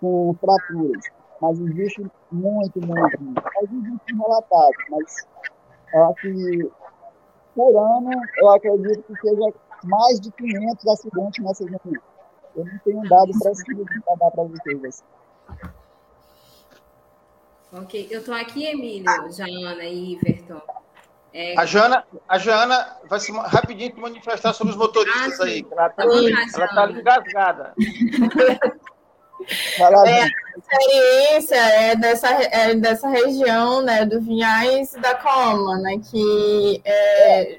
[0.00, 1.04] com fraturas.
[1.40, 3.42] Mas existe muito, muito, muito.
[3.42, 5.26] Mas existem relatados, mas
[5.94, 6.70] eu acho que
[7.54, 9.52] por ano eu acredito que seja
[9.84, 12.04] mais de 500 acidentes nessas reuniões.
[12.56, 14.84] Eu não tenho dado para dar para vocês.
[14.84, 15.04] Assim.
[17.72, 20.60] Ok, eu estou aqui, Emílio, Jana e Iverton.
[21.32, 21.58] É...
[21.58, 25.64] A, Jana, a Jana vai se rapidinho se manifestar sobre os motoristas ah, aí.
[25.70, 27.74] Ela está tá engasgada.
[30.06, 30.28] É, a
[30.58, 37.54] experiência é dessa, é dessa região né, do Vinhais da Coma, né, que é,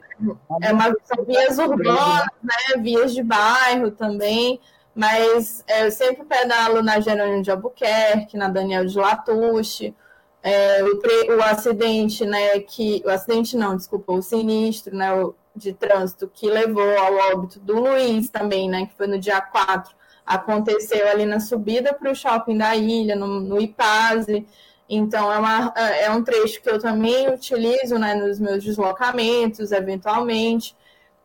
[0.61, 4.59] é uma, são vias urbanas, né, vias de bairro também,
[4.93, 9.95] mas é, eu sempre pedalo na Jerônimo de Albuquerque, na Daniel de Latuche,
[10.43, 15.73] é, o, o, acidente, né, que o acidente não, desculpa, o sinistro, né, o, de
[15.73, 19.93] trânsito que levou ao óbito do Luiz também, né, que foi no dia 4,
[20.25, 24.47] aconteceu ali na subida para o shopping da ilha, no, no Ipaze.
[24.89, 30.75] Então, é, uma, é um trecho que eu também utilizo né, nos meus deslocamentos, eventualmente.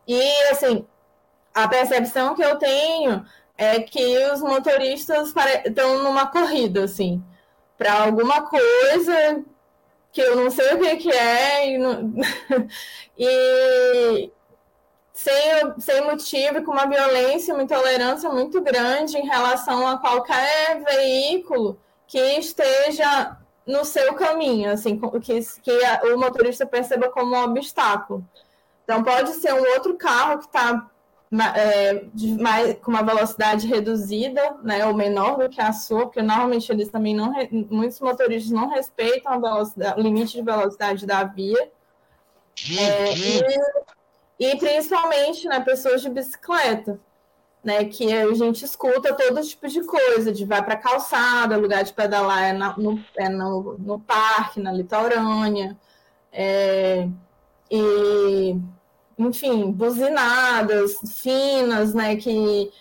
[0.07, 0.85] E, assim,
[1.53, 3.25] a percepção que eu tenho
[3.57, 5.33] é que os motoristas
[5.65, 7.23] estão numa corrida, assim
[7.77, 9.43] para alguma coisa
[10.11, 12.13] que eu não sei o que, que é e, não...
[13.17, 14.31] e
[15.13, 15.33] sem,
[15.79, 22.19] sem motivo, com uma violência, uma intolerância muito grande em relação a qualquer veículo que
[22.39, 25.71] esteja no seu caminho, assim, que, que
[26.13, 28.23] o motorista perceba como um obstáculo.
[28.83, 30.89] Então, pode ser um outro carro que está
[31.31, 32.05] é,
[32.39, 36.89] mais, com uma velocidade reduzida, né, ou menor do que a sua, porque normalmente eles
[36.89, 37.33] também não,
[37.69, 41.69] muitos motoristas não respeitam o limite de velocidade da via.
[42.79, 43.13] É,
[44.39, 46.99] e, e, principalmente né, pessoas de bicicleta,
[47.63, 51.93] né, que a gente escuta todo tipo de coisa, de vai para calçada, lugar de
[51.93, 55.77] pedalar é, na, no, é no, no parque, na litorânea,
[56.31, 57.07] é,
[57.69, 58.57] e
[59.17, 62.71] enfim, buzinadas finas, né, que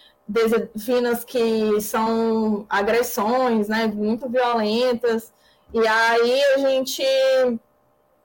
[0.79, 5.33] finas que são agressões, né, muito violentas.
[5.72, 7.03] E aí a gente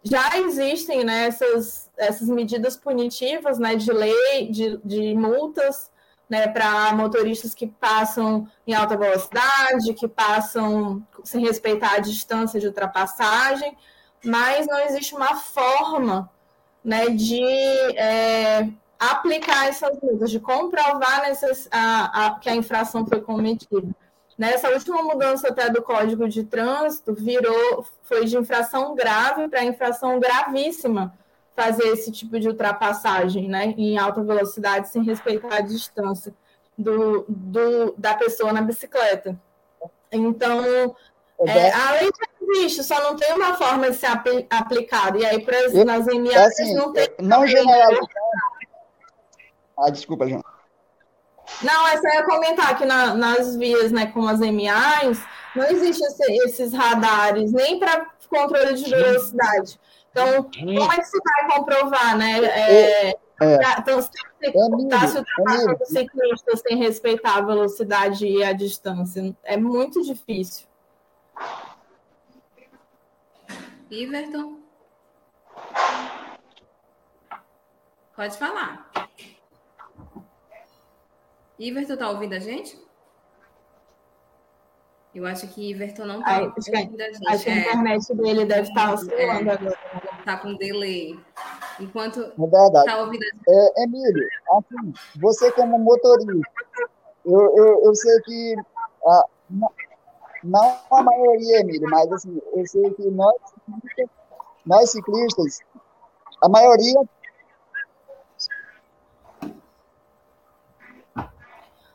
[0.03, 5.91] já existem né, essas, essas medidas punitivas né, de lei, de, de multas
[6.29, 12.67] né, para motoristas que passam em alta velocidade, que passam sem respeitar a distância de
[12.67, 13.77] ultrapassagem,
[14.23, 16.29] mas não existe uma forma
[16.83, 17.41] né, de
[17.97, 18.67] é,
[18.99, 23.87] aplicar essas multas, de comprovar necess, a, a, que a infração foi cometida.
[24.37, 30.19] Nessa última mudança até do Código de Trânsito, virou, foi de infração grave para infração
[30.19, 31.13] gravíssima
[31.55, 36.33] fazer esse tipo de ultrapassagem, né, em alta velocidade, sem respeitar a distância
[36.77, 39.39] do, do da pessoa na bicicleta.
[40.11, 40.95] Então,
[41.39, 42.09] é, a lei
[42.41, 45.17] existe, só não tem uma forma de ser apl aplicada.
[45.17, 47.07] E aí, para nas MAs, assim, não tem.
[47.19, 48.07] Não generalizar.
[49.77, 50.43] Ah, desculpa, João.
[51.63, 55.21] Não, essa eu ia comentar que na, nas vias, né, como as MAs,
[55.55, 59.79] não existem esse, esses radares, nem para controle de velocidade.
[60.11, 62.39] Então, como é que você vai comprovar, né?
[62.45, 63.15] É, é.
[63.79, 70.01] Então, se você o o ciclista sem respeitar a velocidade e a distância, é muito
[70.03, 70.67] difícil.
[73.91, 74.57] Iverton?
[78.15, 78.89] Pode falar.
[81.59, 82.79] Iverton tá ouvindo a gente?
[85.13, 87.27] Eu acho que Iverton não tá ouvindo a gente.
[87.27, 87.59] Acho que a é.
[87.59, 89.77] internet dele deve estar tá oscilando é, agora.
[90.23, 91.19] Tá com delay.
[91.77, 92.85] Enquanto é verdade.
[92.85, 93.43] tá ouvindo a gente.
[93.49, 96.49] É, Emílio, assim, você como motorista,
[97.25, 98.55] eu, eu, eu sei que
[99.05, 99.69] ah, não,
[100.43, 103.35] não a maioria, Emílio, mas assim, eu sei que nós,
[104.65, 105.59] nós ciclistas,
[106.43, 107.01] a maioria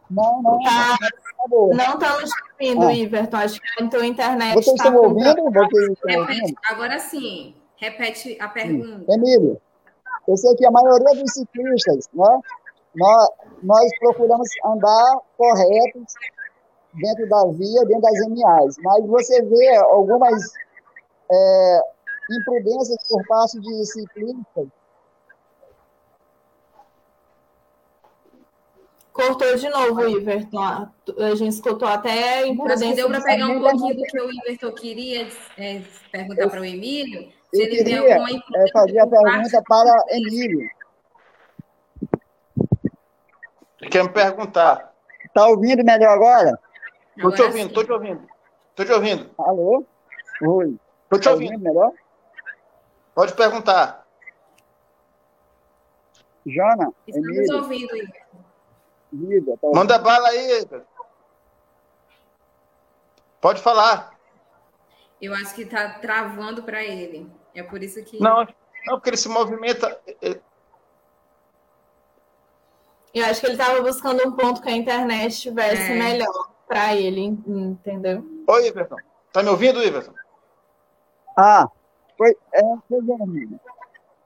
[0.09, 0.59] Não, não.
[0.61, 0.97] Tá,
[1.51, 2.95] não estamos ouvindo, ah.
[2.95, 3.37] Iverton.
[3.37, 5.51] Acho que a tua internet Vocês estão ouvindo?
[5.53, 6.59] Vocês estão ouvindo?
[6.71, 7.55] Agora sim.
[7.77, 9.12] Repete a pergunta.
[9.12, 9.61] Emílio,
[10.27, 12.41] eu sei que a maioria dos ciclistas, né,
[12.95, 13.29] nós,
[13.62, 16.15] nós procuramos andar corretos
[16.95, 20.55] dentro da via, dentro das MAs, mas você vê algumas
[21.31, 21.81] é,
[22.31, 24.69] imprudências por parte de ciclistas
[29.17, 30.62] Cortou de novo, Iverton.
[30.62, 32.97] A gente escutou até imprudência.
[32.97, 35.81] Deu para pegar um pouquinho do que o Iverton queria é,
[36.12, 37.33] perguntar para o Emílio?
[37.51, 40.69] Se ele queria alguma é, fazer a pergunta para Emílio.
[43.91, 44.93] Quer me perguntar?
[45.25, 46.59] Está ouvindo melhor agora?
[47.17, 48.29] Estou te ouvindo, estou te ouvindo.
[48.71, 49.31] Estou te ouvindo.
[49.39, 49.87] Alô?
[50.43, 50.77] Oi.
[51.07, 51.59] Estou te tá ouvindo.
[51.59, 51.92] melhor?
[53.14, 54.07] Pode perguntar.
[56.45, 57.88] Jana, Estamos ouvindo,
[59.12, 59.57] vida.
[59.61, 60.66] Tá Manda bala aí.
[63.40, 64.16] Pode falar.
[65.21, 67.31] Eu acho que está travando para ele.
[67.55, 68.21] É por isso que.
[68.21, 68.47] Não,
[68.87, 69.99] não, porque ele se movimenta.
[73.14, 75.95] Eu acho que ele estava buscando um ponto que a internet estivesse é.
[75.95, 78.25] melhor para ele, entendeu?
[78.47, 78.97] Oi, Iverson.
[79.33, 80.12] Tá me ouvindo, Iverson?
[81.37, 81.68] Ah,
[82.16, 83.61] foi, é, foi bem,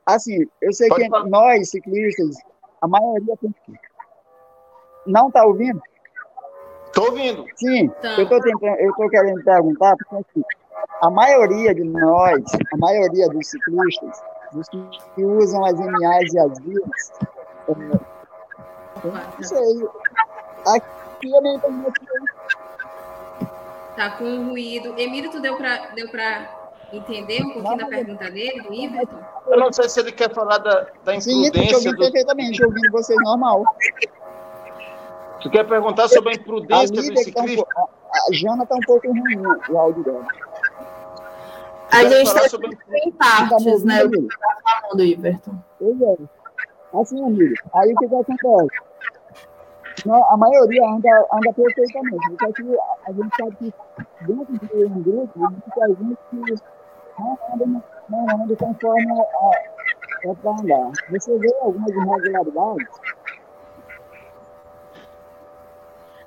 [0.06, 1.26] Assim, eu sei Pode que falar.
[1.26, 2.36] nós, ciclistas,
[2.80, 3.90] a maioria tem que
[5.06, 5.80] não está ouvindo?
[6.86, 7.44] Estou ouvindo.
[7.56, 8.16] Sim, tá.
[8.16, 10.44] eu estou tentando, eu estou querendo perguntar, porque assim,
[11.02, 12.42] a maioria de nós,
[12.72, 17.12] a maioria dos ciclistas, dos que, que usam as MAs e as vias,
[17.68, 17.74] é,
[19.04, 19.88] não sei,
[20.66, 21.84] aqui eu não entendi
[23.96, 24.94] Tá com ruído.
[24.98, 26.08] Emílio, tu deu para deu
[26.92, 29.18] entender um pouquinho da pergunta dele, do Iverton?
[29.46, 31.52] Eu não sei se ele quer falar da, da imprudência.
[31.52, 31.98] Sim, eu ouvi do...
[31.98, 33.64] perfeitamente, ouvindo vocês normal.
[35.40, 37.64] Você quer perguntar sobre a imprudência a do ciclista?
[37.74, 40.26] Tá um, a, Jana está um pouco ruim o áudio dela.
[41.92, 42.78] A gente está sobre...
[43.04, 44.04] em partes, né?
[44.04, 45.54] O que está falando, Iverton.
[45.78, 46.16] Pois é.
[47.00, 48.90] Assim, amigo, aí o que, que acontece?
[50.08, 52.36] A maioria anda, anda perfeitamente.
[52.40, 53.74] Só que a gente sabe que
[54.26, 56.79] dentro de um grupo, existe gente que
[57.20, 59.06] não anda, não anda conforme
[60.24, 60.92] é para andar.
[61.10, 62.88] Você vê algumas irregularidades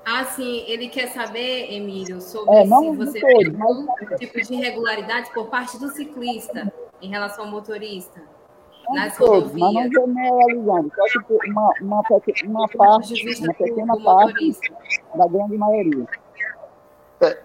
[0.04, 3.86] Ah, sim, ele quer saber, Emílio, sobre é, se você vê algum
[4.18, 8.20] tipo de irregularidade por parte do ciclista em relação ao motorista
[8.88, 9.72] não nas todos, rodovias.
[9.72, 12.02] Mas não generalizando, só que uma, uma,
[12.44, 14.52] uma parte, uma pequena parte
[15.14, 16.06] da grande maioria.
[17.24, 17.38] É,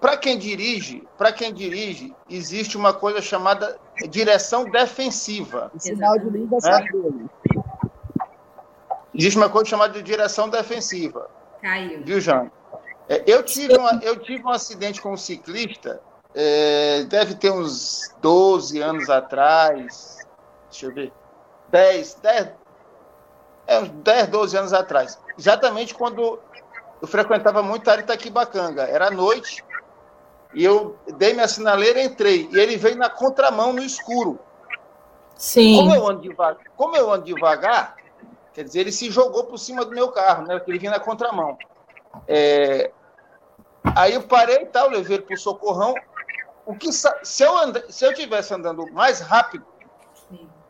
[0.00, 3.78] para quem dirige, para quem dirige, existe uma coisa chamada
[4.10, 5.70] direção defensiva.
[5.74, 7.52] O sinal de linha é?
[9.14, 11.30] Existe uma coisa chamada de direção defensiva.
[11.62, 12.02] Caiu.
[12.04, 12.50] Viu, João?
[13.08, 16.00] É, eu, tive uma, eu tive um acidente com um ciclista,
[16.34, 20.26] é, deve ter uns 12 anos atrás,
[20.70, 21.12] deixa eu ver,
[21.70, 22.48] 10, 10,
[23.66, 25.18] é, uns 10, 12 anos atrás.
[25.38, 26.38] Exatamente quando
[27.02, 28.84] eu frequentava muito a Itaquibacanga.
[28.84, 29.62] Era noite,
[30.54, 32.48] e eu dei minha sinaleira e entrei.
[32.50, 34.38] E ele veio na contramão, no escuro.
[35.36, 35.76] Sim.
[35.76, 37.96] Como eu ando devagar, como eu ando devagar
[38.52, 40.60] Quer dizer, ele se jogou por cima do meu carro, né?
[40.66, 41.56] Ele vinha na contramão.
[42.28, 42.90] É...
[43.96, 45.94] Aí eu parei e tal, levei ele para o socorrão.
[46.66, 49.64] O que, se, eu and, se eu tivesse andando mais rápido,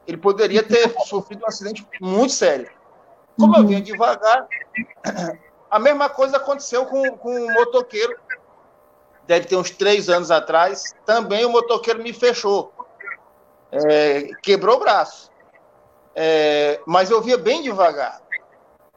[0.06, 2.70] ele poderia ter sofrido um acidente muito sério.
[3.36, 3.62] Como uhum.
[3.62, 4.46] eu vinha devagar,
[5.72, 8.14] a mesma coisa aconteceu com, com um motoqueiro,
[9.26, 10.94] deve ter uns três anos atrás.
[11.06, 12.70] Também o motoqueiro me fechou,
[13.70, 15.32] é, quebrou o braço.
[16.14, 18.20] É, mas eu via bem devagar.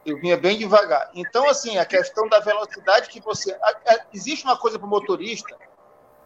[0.04, 1.10] Eu vinha bem devagar.
[1.14, 3.58] Então, assim, a questão da velocidade que você.
[4.12, 5.56] Existe uma coisa para o motorista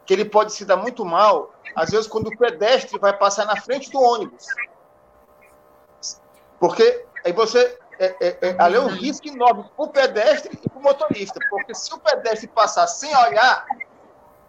[0.04, 3.54] que ele pode se dar muito mal, às vezes, quando o pedestre vai passar na
[3.54, 4.46] frente do ônibus.
[6.58, 7.78] Porque aí você.
[8.00, 11.38] É, é, é, ali é um risco enorme para o pedestre e para o motorista.
[11.50, 13.66] Porque se o pedestre passar sem olhar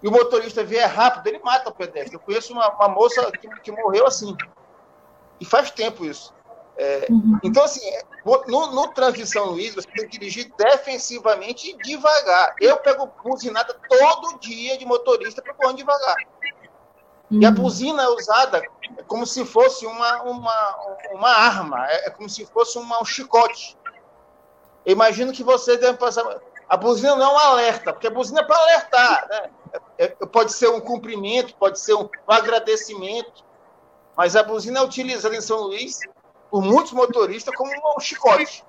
[0.01, 2.15] e o motorista vier rápido, ele mata o pedestre.
[2.15, 4.33] Eu conheço uma, uma moça que, que morreu assim.
[5.37, 6.33] E faz tempo isso.
[6.77, 7.39] É, uhum.
[7.43, 8.03] Então, assim, é,
[8.47, 12.55] no, no Transição Luiz, você tem que dirigir defensivamente e devagar.
[12.61, 16.15] Eu pego buzinada todo dia de motorista procurando devagar.
[17.31, 17.41] Uhum.
[17.41, 17.55] E a uhum.
[17.55, 18.61] buzina é usada
[19.07, 20.75] como se fosse uma, uma,
[21.13, 23.77] uma arma, é, é como se fosse uma, um chicote.
[24.85, 26.23] Eu imagino que você deve passar.
[26.67, 29.27] A buzina não é um alerta, porque a buzina é para alertar.
[29.29, 29.49] Né?
[29.97, 33.45] É, é, pode ser um cumprimento, pode ser um, um agradecimento,
[34.15, 35.99] mas a buzina é utilizada em São Luís
[36.49, 38.65] por muitos motoristas como um chicote,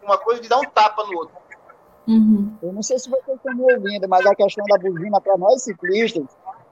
[0.00, 1.36] uma coisa de dar um tapa no outro.
[2.06, 2.56] Uhum.
[2.62, 5.62] Eu não sei se vocês estão me ouvindo, mas a questão da buzina para nós
[5.62, 6.24] ciclistas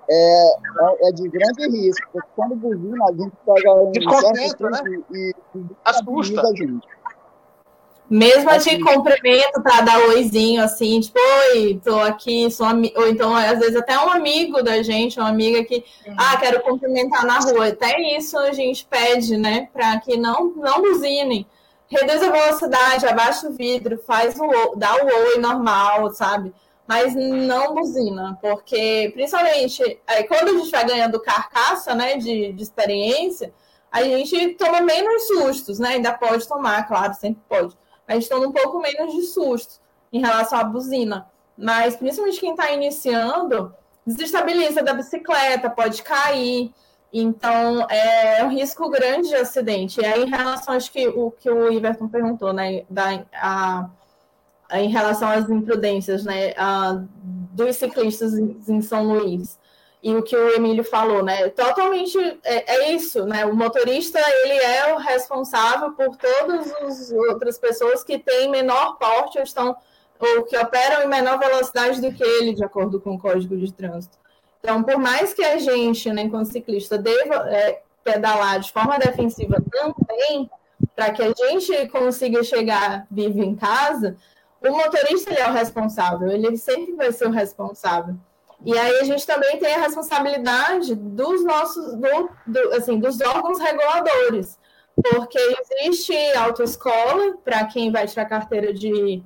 [0.09, 3.93] é, é, é, de grande risco, porque quando buzina a gente pega um
[4.35, 5.03] certo né?
[5.13, 6.87] e, e assusta a gente.
[8.09, 11.19] Mesmo assim, de cumprimento para dar oizinho, assim, tipo,
[11.55, 13.01] oi, tô aqui, sou amigo.
[13.01, 16.15] Ou então, às vezes, até um amigo da gente, uma amiga que, uhum.
[16.19, 17.69] ah, quero cumprimentar na rua.
[17.69, 21.47] Até isso a gente pede, né, para que não, não buzinem.
[21.89, 26.53] Reduz a velocidade, abaixa o vidro, faz o dá o oi normal, sabe?
[26.87, 32.63] Mas não buzina, porque, principalmente, aí, quando a gente vai ganhando carcaça, né, de, de
[32.63, 33.55] experiência,
[33.91, 35.91] a gente toma menos sustos, né?
[35.91, 37.75] Ainda pode tomar, claro, sempre pode
[38.07, 39.81] a gente toma um pouco menos de susto
[40.13, 41.27] em relação à buzina.
[41.57, 43.75] Mas, principalmente quem está iniciando,
[44.07, 46.73] desestabiliza da bicicleta, pode cair.
[47.13, 50.01] Então, é um risco grande de acidente.
[50.01, 53.89] E aí, em relação, acho que o que o Iverton perguntou, né, da, a,
[54.73, 57.03] em relação às imprudências, né, a,
[57.53, 59.59] dos ciclistas em São Luís
[60.05, 61.49] e o que o Emílio falou, né?
[61.49, 63.47] Totalmente é, é, isso, né?
[63.47, 69.39] O motorista ele é o responsável por todas as outras pessoas que têm menor porte
[69.39, 69.75] ou estão
[70.19, 73.73] ou que operam em menor velocidade do que ele, de acordo com o Código de
[73.73, 74.17] Trânsito.
[74.61, 79.57] Então, por mais que a gente, né, enquanto ciclista, deva é, pedalar de forma defensiva
[79.71, 80.51] também,
[80.95, 84.17] para que a gente consiga chegar vivo em casa,
[84.71, 88.15] o motorista ele é o responsável, ele sempre vai ser o responsável.
[88.65, 93.59] E aí a gente também tem a responsabilidade dos nossos, do, do, assim, dos órgãos
[93.59, 94.59] reguladores,
[94.97, 95.39] porque
[95.83, 99.23] existe autoescola para quem vai tirar carteira de,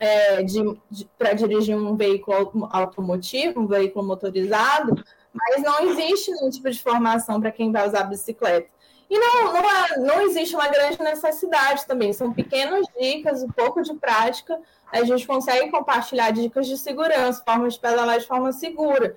[0.00, 6.50] é, de, de para dirigir um veículo automotivo, um veículo motorizado, mas não existe nenhum
[6.50, 8.70] tipo de formação para quem vai usar bicicleta.
[9.10, 13.82] E não, não, é, não existe uma grande necessidade também, são pequenas dicas, um pouco
[13.82, 14.60] de prática,
[14.92, 19.16] a gente consegue compartilhar dicas de segurança, formas de pedalar de forma segura.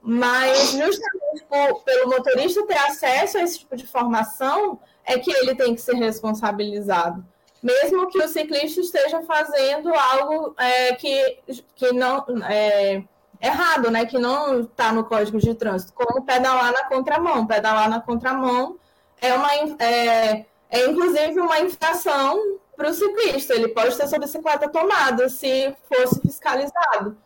[0.00, 5.54] Mas justamente por, pelo motorista ter acesso a esse tipo de formação, é que ele
[5.54, 7.24] tem que ser responsabilizado.
[7.62, 11.38] Mesmo que o ciclista esteja fazendo algo é, que,
[11.76, 13.04] que não é
[13.40, 14.04] errado, né?
[14.04, 17.46] Que não está no código de trânsito, como pedalar na contramão.
[17.46, 18.76] Pedalar na contramão
[19.22, 23.54] é uma é, é inclusive uma infração para o ciclista.
[23.54, 27.16] Ele pode ter sua bicicleta tomada se fosse fiscalizado.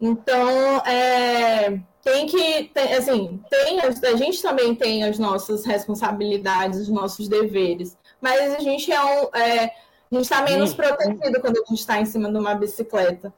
[0.00, 6.88] Então, é, tem que, tem, assim, tem, a gente também tem as nossas responsabilidades, os
[6.88, 11.68] nossos deveres, mas a gente é um, é, a gente está menos protegido quando a
[11.68, 13.32] gente está em cima de uma bicicleta,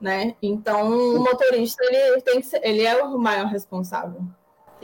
[0.00, 0.34] né?
[0.40, 4.22] Então, o motorista ele tem que ser, ele é o maior responsável.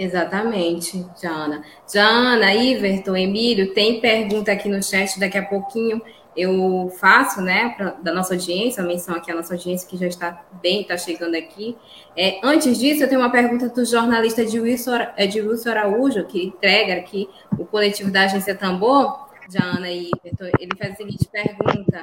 [0.02, 1.62] Exatamente, Jana.
[1.86, 6.02] Jana, Iverton, Emílio, tem pergunta aqui no chat, daqui a pouquinho
[6.36, 10.08] eu faço, né, pra, da nossa audiência, a menção aqui à nossa audiência que já
[10.08, 11.76] está bem, está chegando aqui.
[12.16, 17.28] É, antes disso, eu tenho uma pergunta do jornalista Edilson, Edilson Araújo, que entrega aqui
[17.56, 20.56] o coletivo da Agência Tambor, Jana e Iverton.
[20.58, 22.00] Ele faz a seguinte pergunta: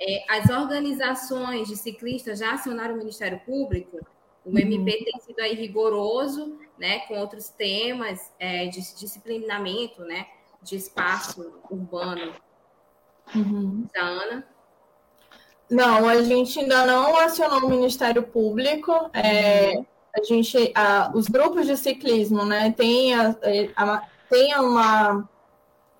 [0.00, 3.98] é, as organizações de ciclistas já acionaram o Ministério Público?
[4.46, 4.84] O MP uhum.
[4.84, 10.26] tem sido aí rigoroso né, com outros temas é, de disciplinamento, né,
[10.62, 12.32] de espaço urbano.
[13.34, 13.86] Uhum.
[13.92, 14.46] Da Ana.
[15.68, 18.92] Não, a gente ainda não acionou o Ministério Público.
[19.12, 19.72] É,
[20.14, 23.36] a gente, a, os grupos de ciclismo, né, tem, a,
[23.76, 25.28] a, tem uma.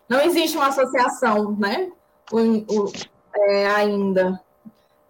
[0.09, 1.91] Não existe uma associação, né?
[2.31, 2.93] O, o,
[3.35, 4.41] é, ainda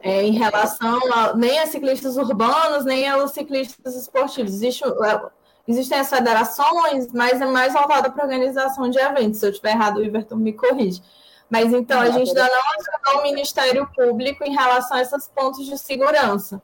[0.00, 4.54] é, em relação a, nem a ciclistas urbanos, nem aos ciclistas esportivos.
[4.54, 5.20] Existe, é,
[5.66, 9.40] existem as federações, mas é mais voltada para organização de eventos.
[9.40, 11.02] Se eu estiver errado, o Iverton me corrige.
[11.48, 15.64] Mas então, a gente ainda não acionou o Ministério Público em relação a esses pontos
[15.64, 16.60] de segurança.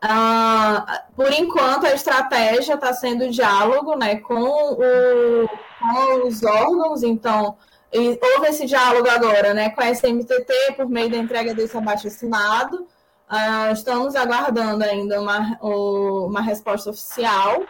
[0.00, 5.48] Ah, por enquanto, a estratégia está sendo diálogo né, com, o,
[5.78, 7.56] com os órgãos, então,
[7.96, 12.86] houve esse diálogo agora né, com a SMTT por meio da entrega desse abaixo assinado.
[13.30, 17.62] Uh, estamos aguardando ainda uma, uma resposta oficial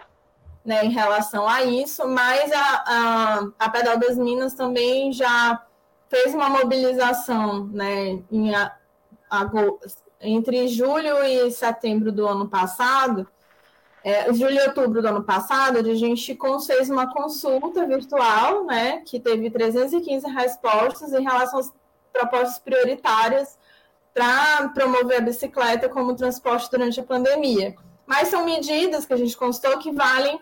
[0.64, 5.62] né, em relação a isso, mas a, a, a Pedal das Minas também já
[6.08, 8.52] fez uma mobilização né, em,
[10.20, 13.28] entre julho e setembro do ano passado
[14.04, 19.18] é, julho e outubro do ano passado, a gente fez uma consulta virtual, né, que
[19.18, 21.72] teve 315 respostas em relação às
[22.12, 23.58] propostas prioritárias
[24.12, 27.74] para promover a bicicleta como transporte durante a pandemia.
[28.06, 30.38] Mas são medidas que a gente consultou que valem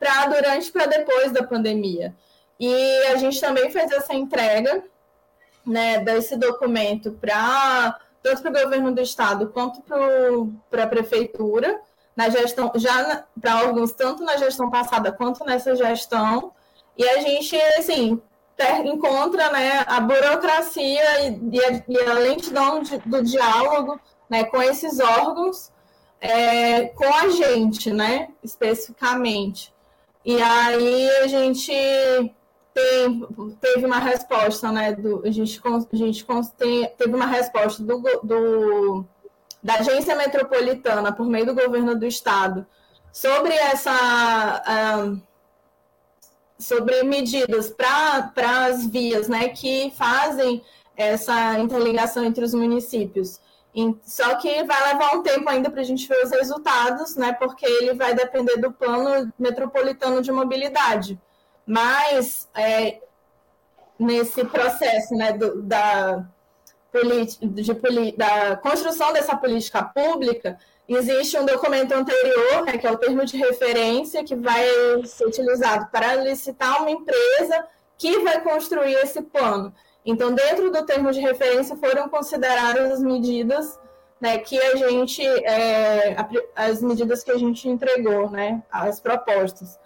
[0.00, 2.12] para durante e para depois da pandemia.
[2.58, 2.74] E
[3.06, 4.82] a gente também fez essa entrega
[5.64, 9.80] né, desse documento para tanto para o governo do estado quanto
[10.68, 11.80] para a prefeitura
[12.16, 16.52] na gestão, já para órgãos, tanto na gestão passada quanto nessa gestão,
[16.96, 18.20] e a gente, assim,
[18.56, 24.00] ter, encontra né, a burocracia e, e, a, e a lentidão de, do diálogo
[24.30, 25.70] né, com esses órgãos,
[26.20, 29.72] é, com a gente, né, especificamente.
[30.24, 31.72] E aí a gente
[32.72, 33.26] tem,
[33.60, 35.60] teve uma resposta, né, do, a gente,
[35.92, 36.26] a gente
[36.96, 39.04] teve uma resposta do, do
[39.66, 42.64] da agência metropolitana por meio do governo do estado
[43.12, 45.20] sobre essa uh,
[46.56, 48.30] sobre medidas para
[48.66, 50.62] as vias né, que fazem
[50.96, 53.40] essa interligação entre os municípios.
[54.04, 57.32] Só que vai levar um tempo ainda para a gente ver os resultados, né?
[57.34, 61.20] Porque ele vai depender do plano metropolitano de mobilidade.
[61.66, 63.00] Mas é,
[63.98, 66.24] nesse processo né, do, da,
[67.40, 70.58] de, da construção dessa política pública,
[70.88, 74.64] existe um documento anterior, né, que é o termo de referência, que vai
[75.04, 77.66] ser utilizado para licitar uma empresa
[77.98, 79.72] que vai construir esse plano.
[80.04, 83.78] Então, dentro do termo de referência, foram consideradas as medidas
[84.20, 86.16] né, que a gente, é,
[86.54, 89.78] as medidas que a gente entregou, né, as propostas.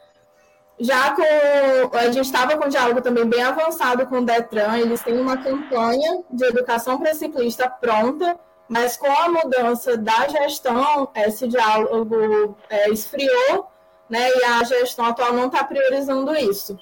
[0.80, 1.96] Já com.
[1.96, 5.36] A gente estava com um diálogo também bem avançado com o Detran, eles têm uma
[5.36, 12.88] campanha de educação para ciclista pronta, mas com a mudança da gestão, esse diálogo é,
[12.88, 13.68] esfriou,
[14.08, 16.78] né, e a gestão atual não está priorizando isso.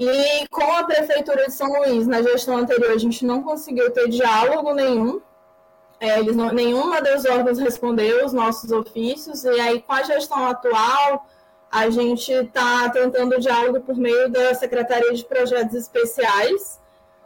[0.00, 4.08] E com a Prefeitura de São Luís, na gestão anterior, a gente não conseguiu ter
[4.08, 5.20] diálogo nenhum,
[6.00, 10.44] é, eles não, nenhuma dos órgãos respondeu os nossos ofícios, e aí com a gestão
[10.48, 11.24] atual
[11.72, 16.78] a gente está tentando diálogo por meio da Secretaria de Projetos Especiais,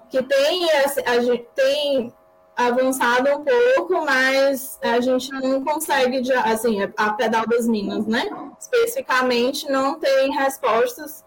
[0.08, 2.14] que tem, a tem
[2.56, 8.30] avançado um pouco, mas a gente não consegue, assim, a Pedal das Minas, né?
[8.58, 11.24] Especificamente, não tem respostas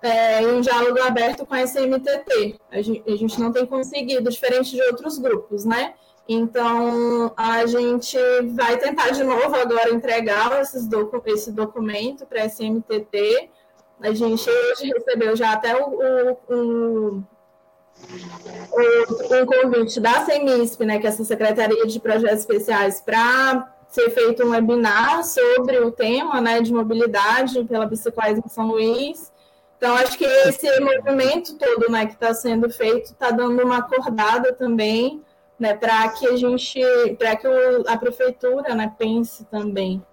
[0.00, 2.60] é, em um diálogo aberto com a SMTT.
[2.70, 5.94] A gente, a gente não tem conseguido, diferente de outros grupos, né?
[6.32, 8.16] Então, a gente
[8.54, 13.50] vai tentar de novo agora entregar esses docu esse documento para a SMTT.
[14.00, 17.22] A gente hoje recebeu já até o, o,
[18.72, 24.44] o, convite da CEMISP, né, que é essa Secretaria de Projetos Especiais, para ser feito
[24.44, 29.30] um webinar sobre o tema né, de mobilidade pela bicicleta em São Luís.
[29.76, 34.52] Então, acho que esse movimento todo né, que está sendo feito está dando uma acordada
[34.52, 35.22] também
[35.62, 36.80] né, para que a gente,
[37.16, 40.04] para que o, a prefeitura, né, pense também,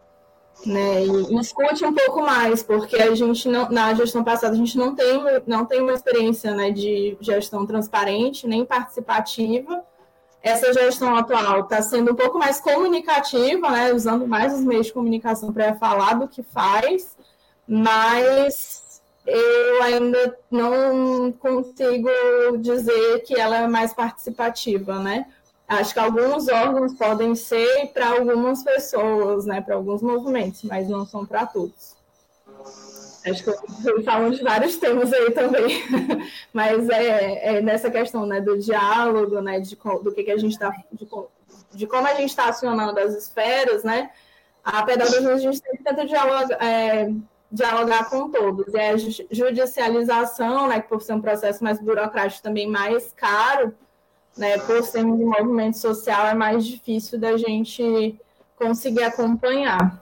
[0.64, 4.78] né, e escute um pouco mais, porque a gente não, na gestão passada a gente
[4.78, 9.84] não tem, não tem uma experiência, né, de gestão transparente nem participativa.
[10.44, 14.94] Essa gestão atual está sendo um pouco mais comunicativa, né, usando mais os meios de
[14.94, 17.18] comunicação para falar do que faz,
[17.68, 22.10] mas eu ainda não consigo
[22.60, 25.26] dizer que ela é mais participativa, né?
[25.70, 31.06] Acho que alguns órgãos podem ser para algumas pessoas, né, para alguns movimentos, mas não
[31.06, 31.96] são para todos.
[33.24, 33.50] Acho que
[33.88, 35.84] eu falando de vários temas aí também,
[36.52, 40.54] mas é, é, nessa questão né, do diálogo, né, de, do que, que a gente
[40.54, 40.74] está,
[41.72, 44.10] de como a gente está acionando as esferas, né?
[44.64, 47.12] A pedagogia a gente sempre tenta dialogar, é,
[47.52, 48.74] dialogar com todos.
[48.74, 53.74] E a judicialização, né, que por ser um processo mais burocrático também mais caro,
[54.38, 58.20] né, por sermos um movimento social, é mais difícil da gente
[58.58, 60.02] conseguir acompanhar.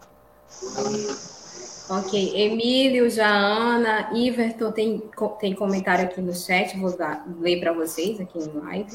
[1.90, 5.04] Ok, Emílio, Jaana, Iverton tem,
[5.40, 8.92] tem comentário aqui no chat, vou dar, ler para vocês aqui no live.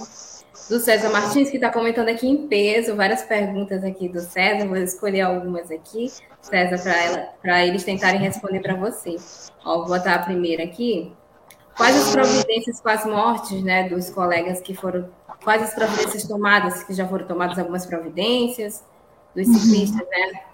[0.69, 4.77] Do César Martins, que está comentando aqui em peso, várias perguntas aqui do César, vou
[4.77, 6.13] escolher algumas aqui,
[6.43, 9.17] César, para eles tentarem responder para você.
[9.65, 11.13] Ó, vou botar a primeira aqui.
[11.77, 15.09] Quais as providências com as mortes né, dos colegas que foram.
[15.45, 18.85] Quais as providências tomadas, que já foram tomadas algumas providências,
[19.35, 20.53] dos ciclistas, né?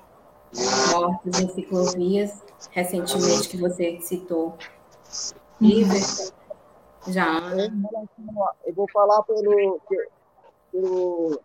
[0.92, 4.56] mortos em ciclovias, recentemente, que você citou.
[5.60, 6.32] Iverson,
[7.08, 7.40] já.
[8.64, 9.80] Eu vou falar pelo,
[10.72, 11.40] pelo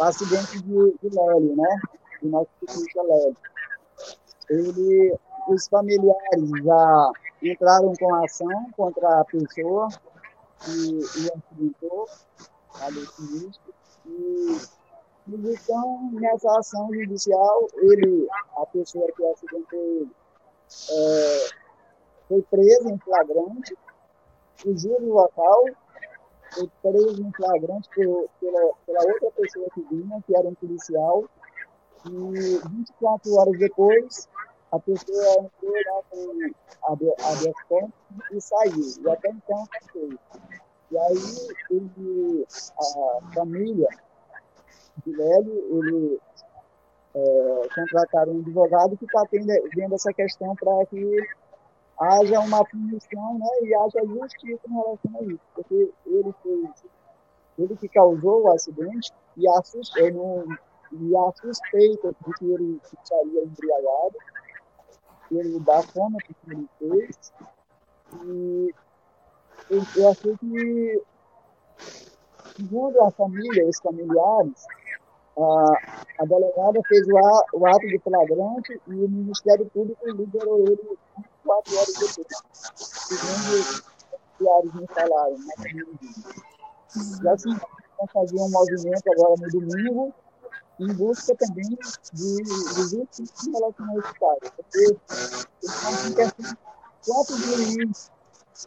[0.00, 1.80] acidente de, de Lélio, né?
[2.22, 3.36] Do nosso ciclista Lélio.
[4.50, 5.16] Ele,
[5.48, 9.88] os familiares já entraram com ação contra a pessoa
[10.64, 12.08] que o acidentou,
[12.74, 13.74] a sinistro,
[14.06, 14.58] e
[15.26, 20.10] então, nessa ação judicial, ele, a pessoa que acidentou ele,
[20.90, 21.48] é,
[22.28, 23.74] foi presa em flagrante,
[24.56, 25.64] fugiu do local,
[26.52, 31.24] foi preso em flagrante por, pela, pela outra pessoa que vinha, que era um policial,
[32.06, 34.28] e 24 horas depois,
[34.74, 37.92] a pessoa entrou lá com habeas corpus
[38.32, 39.04] e saiu.
[39.04, 40.18] E até então, foi.
[40.90, 42.46] E aí, ele,
[42.78, 43.88] a família
[45.06, 46.20] Velho, ele
[47.14, 51.16] é, contrataram um advogado que está vendo essa questão para que
[51.98, 55.40] haja uma punição né, e haja justiça em relação a isso.
[55.54, 56.84] Porque ele fez,
[57.58, 59.62] ele que causou o acidente e a,
[60.12, 60.44] não,
[60.92, 64.16] e a suspeita de que ele estaria embriagado,
[65.30, 67.32] ele dá forma que ele fez.
[68.22, 68.74] E
[69.70, 71.02] eu achei que,
[72.56, 74.66] segundo a família, os familiares,
[75.36, 80.58] a, a delegada fez o, a, o, ato de flagrante e o Ministério Público liberou
[80.58, 82.26] ele 24 horas depois,
[82.74, 83.84] segundo os
[84.38, 85.36] diários me falaram.
[85.38, 85.54] Né?
[87.22, 87.56] E assim,
[88.12, 90.14] fazer um movimento agora no domingo,
[90.80, 91.68] em busca também
[92.12, 94.52] de, de justiça em relação a esse caso.
[94.56, 94.98] Porque eles
[95.62, 96.56] estão assim,
[97.06, 98.10] quantos juízes,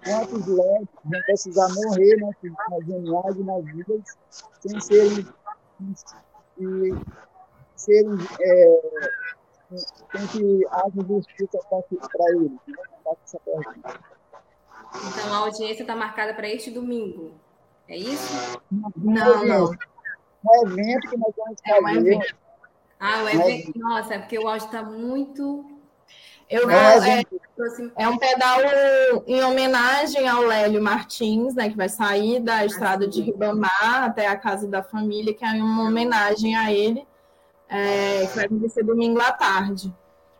[0.03, 2.32] quantos leves vão precisar morrer né,
[2.70, 4.18] nas reuniões e nas vidas
[4.62, 5.28] sem serem
[6.60, 6.95] e
[7.76, 8.82] serem, é,
[10.12, 12.51] tem que haja justiça para eles.
[12.51, 12.76] Né?
[13.24, 13.99] Essa pergunta.
[14.95, 17.34] Então a audiência está marcada para este domingo.
[17.88, 18.60] É isso?
[18.72, 19.72] Não, não.
[20.46, 21.78] Um evento que nós vamos fazer.
[21.78, 22.36] É um evento.
[23.00, 23.80] Ah, o evento.
[23.80, 25.78] Nossa, é porque o áudio está muito
[26.50, 27.24] eu vou, é,
[27.98, 28.60] é, um pedal
[29.28, 34.38] em homenagem ao Lélio Martins, né, que vai sair da estrada de Ribamar até a
[34.38, 37.06] casa da família, que é uma homenagem a ele,
[37.68, 39.94] é, que vai acontecer domingo à tarde.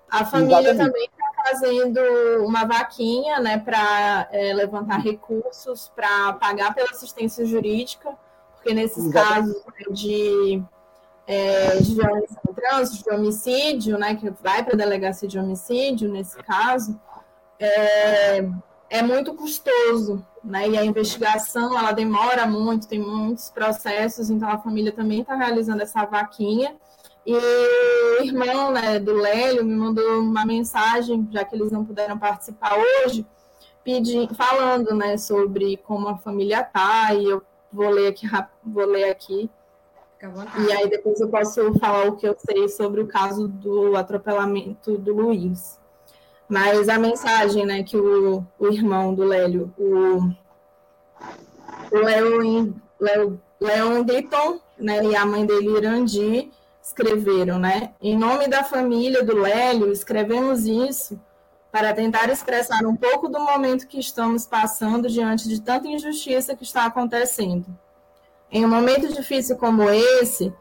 [0.10, 0.86] A família Exatamente.
[0.86, 2.00] também está fazendo
[2.45, 8.18] uma vaquinha né, para é, levantar recursos para pagar pela assistência jurídica,
[8.58, 9.53] porque nesses Exatamente.
[9.53, 10.62] casos de
[11.28, 16.10] é, de violência no trânsito, de homicídio, né, que vai para a delegacia de homicídio,
[16.10, 16.97] nesse caso,
[17.60, 18.47] é,
[18.89, 24.58] é muito custoso, né, e a investigação, ela demora muito, tem muitos processos, então a
[24.58, 26.76] família também está realizando essa vaquinha,
[27.26, 32.18] e o irmão né, do Lélio me mandou uma mensagem, já que eles não puderam
[32.18, 33.28] participar hoje,
[33.84, 38.28] pedindo, falando né, sobre como a família está, e eu vou ler aqui,
[38.63, 39.49] vou ler aqui
[40.68, 44.97] e aí depois eu posso falar o que eu sei sobre o caso do atropelamento
[44.97, 45.80] do Luiz.
[46.49, 50.32] Mas a mensagem né, que o, o irmão do Lélio, o,
[51.91, 56.51] o Leon, Leon, Leon Ditton, né, e a mãe dele, Irandi,
[56.82, 57.93] escreveram, né?
[58.01, 61.20] Em nome da família do Lélio, escrevemos isso
[61.78, 66.63] para tentar expressar um pouco do momento que estamos passando diante de tanta injustiça que
[66.63, 67.67] está acontecendo.
[68.51, 70.51] Em um momento difícil como esse,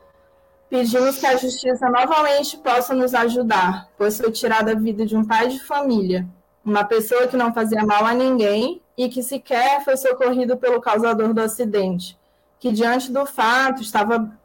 [0.68, 5.24] pedimos que a justiça novamente possa nos ajudar, pois foi tirada a vida de um
[5.24, 6.28] pai de família,
[6.62, 11.32] uma pessoa que não fazia mal a ninguém e que sequer foi socorrido pelo causador
[11.32, 12.18] do acidente,
[12.60, 14.38] que diante do fato estava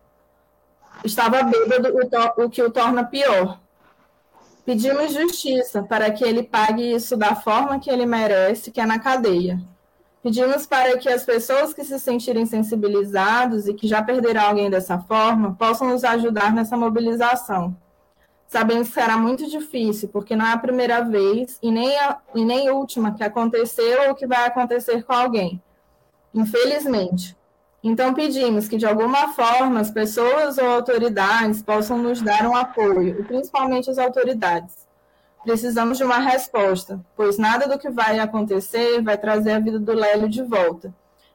[1.04, 1.94] estava bêbado,
[2.38, 3.60] o, que o torna pior.
[4.66, 9.00] Pedimos justiça para que ele pague isso da forma que ele merece, que é na
[9.00, 9.60] cadeia.
[10.22, 15.00] Pedimos para que as pessoas que se sentirem sensibilizados e que já perderam alguém dessa
[15.00, 17.76] forma possam nos ajudar nessa mobilização.
[18.48, 22.46] Sabemos que será muito difícil, porque não é a primeira vez e nem a e
[22.46, 25.62] nem última que aconteceu ou que vai acontecer com alguém.
[26.34, 27.36] Infelizmente.
[27.84, 33.20] Então, pedimos que, de alguma forma, as pessoas ou autoridades possam nos dar um apoio,
[33.20, 34.88] e principalmente as autoridades.
[35.44, 39.94] Precisamos de uma resposta, pois nada do que vai acontecer vai trazer a vida do
[39.94, 40.94] Lélio de volta.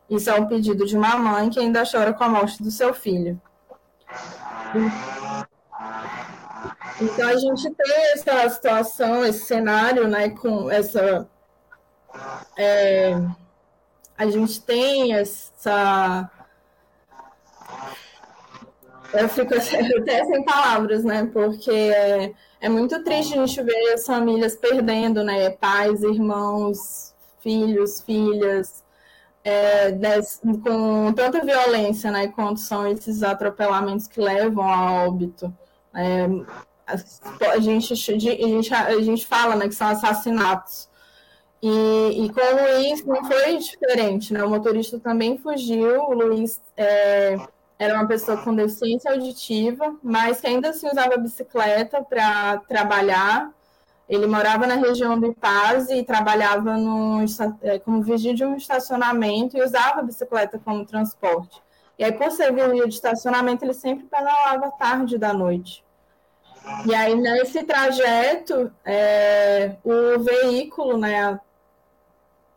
[0.09, 2.95] Isso é um pedido de uma mãe que ainda chora com a morte do seu
[2.95, 3.41] filho.
[7.01, 11.29] Então a gente tem essa situação, esse cenário, né, com essa.
[12.57, 13.21] É,
[14.17, 16.31] a gente tem essa.
[19.13, 19.55] Eu fico
[20.01, 21.29] até sem palavras, né?
[21.33, 21.71] Porque
[22.61, 25.51] é, muito triste a gente ver as famílias perdendo, né?
[25.51, 28.85] Pais, irmãos, filhos, filhas,
[29.45, 32.29] é, des, com tanta violência, né?
[32.29, 35.53] Quanto são esses atropelamentos que levam a óbito.
[35.95, 36.27] É,
[36.87, 40.89] a, gente, a, gente, a gente fala né, que são assassinatos.
[41.63, 44.45] E, e com o Luiz não foi diferente, né?
[44.45, 47.37] O motorista também fugiu, o Luiz é,
[47.79, 53.51] era uma pessoa com deficiência auditiva, mas que ainda assim usava bicicleta para trabalhar.
[54.09, 57.25] Ele morava na região do Ipaz e trabalhava no,
[57.63, 61.61] é, como vigia de um estacionamento e usava a bicicleta como transporte.
[61.99, 65.85] E aí, por ser via de estacionamento, ele sempre pedalava tarde da noite.
[66.85, 71.39] E aí, nesse trajeto, é, o veículo, né,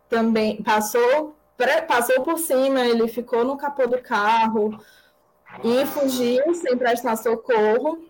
[0.10, 1.36] também passou,
[1.88, 4.80] passou por cima, ele ficou no capô do carro,
[5.64, 8.06] e fugiu sem prestar socorro.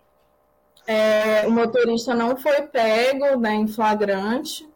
[0.85, 4.67] É, o motorista não foi pego né, em flagrante.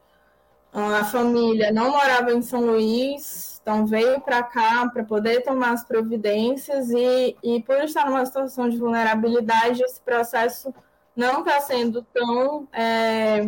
[0.72, 5.84] A família não morava em São Luís, então veio para cá para poder tomar as
[5.84, 10.74] providências e, e por estar numa situação de vulnerabilidade, esse processo
[11.16, 13.47] não está sendo tão é,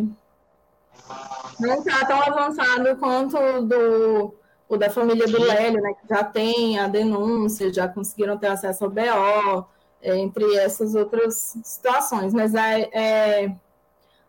[1.58, 4.34] não está tão avançado quanto do
[4.68, 8.84] o da família do Lélio, né, que já tem a denúncia, já conseguiram ter acesso
[8.84, 9.66] ao BO,
[10.02, 12.34] é, entre essas outras situações.
[12.34, 13.54] Mas é,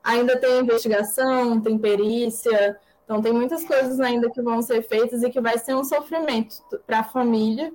[0.04, 5.30] ainda tem investigação, tem perícia, então tem muitas coisas ainda que vão ser feitas e
[5.30, 7.74] que vai ser um sofrimento para a família.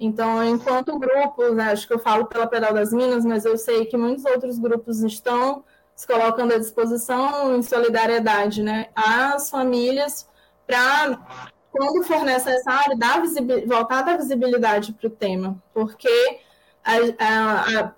[0.00, 3.84] Então, enquanto grupos, né, acho que eu falo pela Pedal das Minas, mas eu sei
[3.84, 5.64] que muitos outros grupos estão
[5.96, 10.28] se colocando à disposição em solidariedade né, às famílias
[10.64, 13.22] para quando for necessário, dar
[13.66, 16.40] voltar a dar visibilidade para o tema, porque
[16.84, 17.92] a, a, a,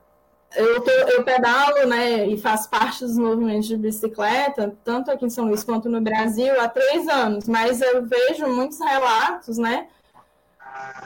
[0.54, 5.30] eu, tô, eu pedalo né, e faço parte dos movimentos de bicicleta, tanto aqui em
[5.30, 9.88] São Luís quanto no Brasil, há três anos, mas eu vejo muitos relatos né,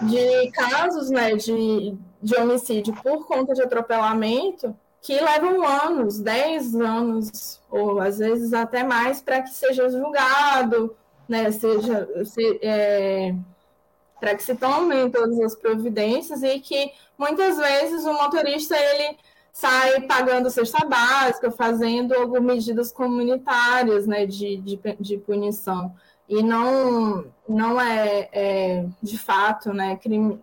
[0.03, 7.61] de casos né, de, de homicídio por conta de atropelamento que levam anos, dez anos,
[7.71, 10.97] ou às vezes até mais, para que seja julgado
[11.29, 13.35] né, seja se, é,
[14.21, 19.17] para que se tomem todas as providências e que muitas vezes o motorista ele
[19.53, 25.95] sai pagando cesta básica, fazendo algumas medidas comunitárias né, de, de, de punição.
[26.29, 30.43] E não, não é, é de fato né, crim,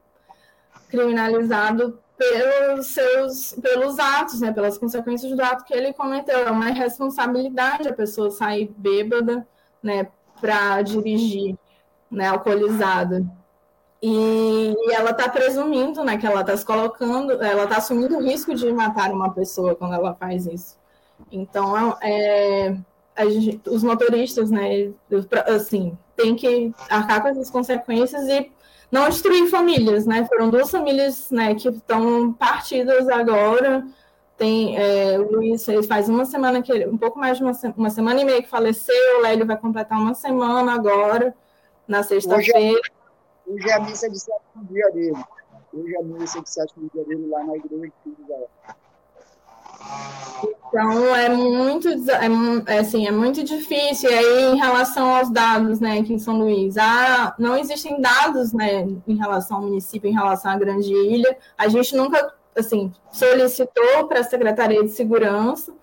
[0.87, 6.39] criminalizado pelos seus pelos atos, né, pelas consequências do ato que ele cometeu.
[6.47, 9.45] É uma responsabilidade a pessoa sair bêbada,
[9.81, 10.07] né,
[10.41, 11.55] para dirigir,
[12.09, 13.23] né, alcoolizada.
[14.01, 18.21] E, e ela está presumindo, né, que ela está se colocando, ela está assumindo o
[18.21, 20.75] risco de matar uma pessoa quando ela faz isso.
[21.31, 22.75] Então, é,
[23.29, 24.91] gente, os motoristas, né,
[25.45, 28.51] assim, tem que arcar com essas consequências e
[28.91, 30.25] não destruir famílias, né?
[30.25, 33.85] Foram duas famílias, né, que estão partidas agora
[34.41, 38.21] tem é, o Luiz faz uma semana que um pouco mais de uma, uma semana
[38.21, 41.35] e meia que faleceu, o Lélio vai completar uma semana agora,
[41.87, 42.57] na sexta-feira.
[42.57, 42.81] Hoje,
[43.47, 45.23] é, hoje, é a missa de sétimo dia dele.
[45.71, 48.11] Hoje é a missa de sétimo dia dele lá na igreja de.
[50.67, 54.09] Então é muito, é, é, assim, é muito difícil.
[54.09, 58.53] E aí, em relação aos dados, né, aqui em São Luís, ah, não existem dados,
[58.53, 61.37] né, em relação ao município, em relação à Grande Ilha.
[61.55, 65.73] A gente nunca assim, solicitou para a Secretaria de Segurança,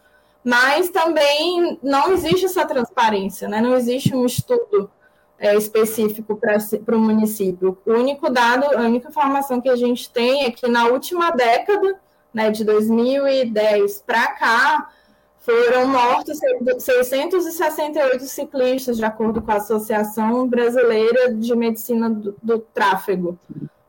[0.45, 3.61] mas também não existe essa transparência, né?
[3.61, 4.91] não existe um estudo
[5.39, 7.79] é, específico para o município.
[7.87, 11.99] O único dado, a única informação que a gente tem é que na última década,
[12.35, 14.91] né, de 2010 para cá,
[15.39, 16.39] foram mortos
[16.79, 23.39] 668 ciclistas, de acordo com a Associação Brasileira de Medicina do, do Tráfego,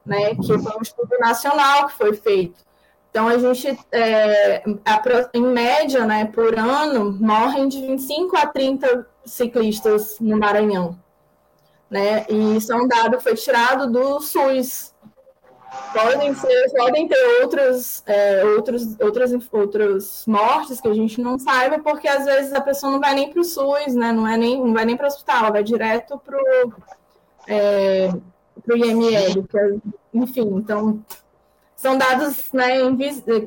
[0.06, 2.69] né, que foi um estudo nacional que foi feito.
[3.10, 4.64] Então, a gente, é,
[5.34, 10.98] em média, né, por ano, morrem de 25 a 30 ciclistas no Maranhão.
[11.90, 12.26] Né?
[12.30, 14.94] E isso é um dado que foi tirado do SUS,
[15.94, 21.80] podem ser, podem ter outras, é, outros, outras, outras mortes que a gente não saiba,
[21.80, 24.12] porque às vezes a pessoa não vai nem para o SUS, né?
[24.12, 26.74] Não, é nem, não vai nem para o hospital, vai direto para o
[27.48, 28.12] é,
[28.76, 29.76] IML, que é,
[30.14, 31.04] enfim, então
[31.80, 32.76] são dados né,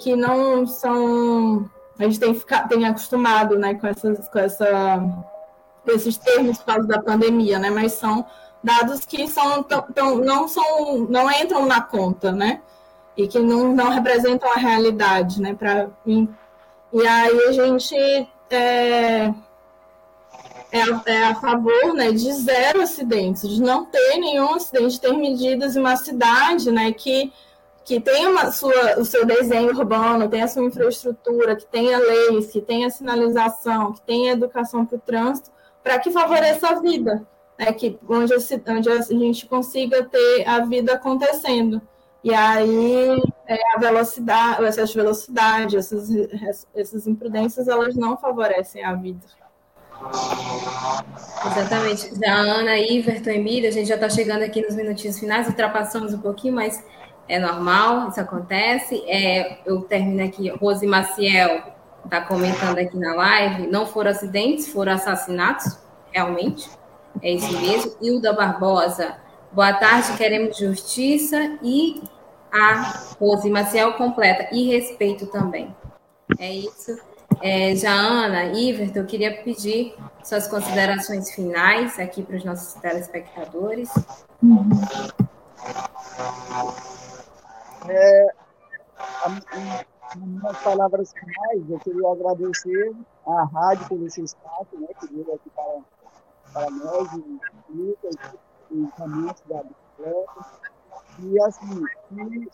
[0.00, 1.70] que não são.
[1.98, 2.34] A gente tem,
[2.66, 5.02] tem acostumado né, com, essas, com essa,
[5.86, 7.68] esses termos por causa da pandemia, né?
[7.68, 8.24] Mas são
[8.64, 12.62] dados que são, tão, não, são, não entram na conta, né?
[13.18, 15.52] E que não, não representam a realidade, né?
[15.52, 16.26] Pra, e,
[16.90, 17.94] e aí a gente
[18.48, 19.26] é,
[20.72, 25.76] é, é, a favor né, de zero acidentes, de não ter nenhum acidente, ter medidas
[25.76, 27.30] em uma cidade né, que,
[27.84, 32.50] que tenha uma sua, o seu desenho urbano, tenha a sua infraestrutura, que tenha leis,
[32.50, 35.50] que tenha sinalização, que tenha educação para o trânsito,
[35.82, 37.26] para que favoreça a vida
[37.58, 38.34] né, que, onde,
[38.68, 41.80] onde a gente consiga ter a vida acontecendo.
[42.24, 46.08] E aí é, a velocidade, o excesso de velocidade, essas,
[46.74, 49.26] essas imprudências, elas não favorecem a vida.
[51.46, 52.14] Exatamente.
[52.18, 56.14] Já a Ana, Iverton, Emília, a gente já está chegando aqui nos minutinhos finais, ultrapassamos
[56.14, 56.84] um pouquinho, mas
[57.28, 59.02] é normal, isso acontece.
[59.06, 61.62] É, eu termino aqui, Rose Maciel
[62.04, 65.78] está comentando aqui na live, não foram acidentes, foram assassinatos,
[66.10, 66.68] realmente.
[67.22, 67.92] É isso mesmo.
[68.00, 69.16] Hilda Barbosa,
[69.52, 72.02] boa tarde, queremos justiça e
[72.52, 75.74] a Rose Maciel completa, e respeito também.
[76.38, 76.98] É isso.
[77.40, 83.88] É, já Ana, Iverton, eu queria pedir suas considerações finais aqui para os nossos telespectadores.
[87.88, 88.26] É,
[90.16, 92.92] minhas palavras finais, eu queria agradecer
[93.26, 95.80] à rádio por esse espaço, né, que veio aqui para
[96.52, 97.08] para nós,
[97.70, 98.14] Lucas,
[98.70, 100.62] os caminhos da bicicleta.
[101.18, 101.84] E assim,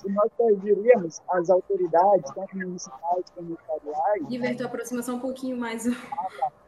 [0.04, 4.22] e nós pediríamos às autoridades, tanto municipais como estaduais.
[4.28, 5.94] Iverto, aproxima só um pouquinho mais o,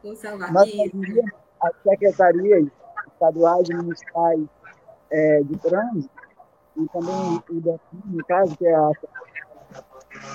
[0.03, 0.51] o celular.
[0.53, 2.67] Nós pediríamos às secretarias
[3.07, 4.41] estaduais e municipais
[5.09, 6.20] é, de trânsito,
[6.77, 8.91] e também o da no caso, que é a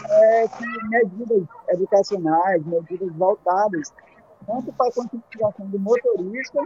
[0.08, 3.92] é, que medidas educacionais, medidas voltadas
[4.46, 6.62] tanto para a conscientização do motorista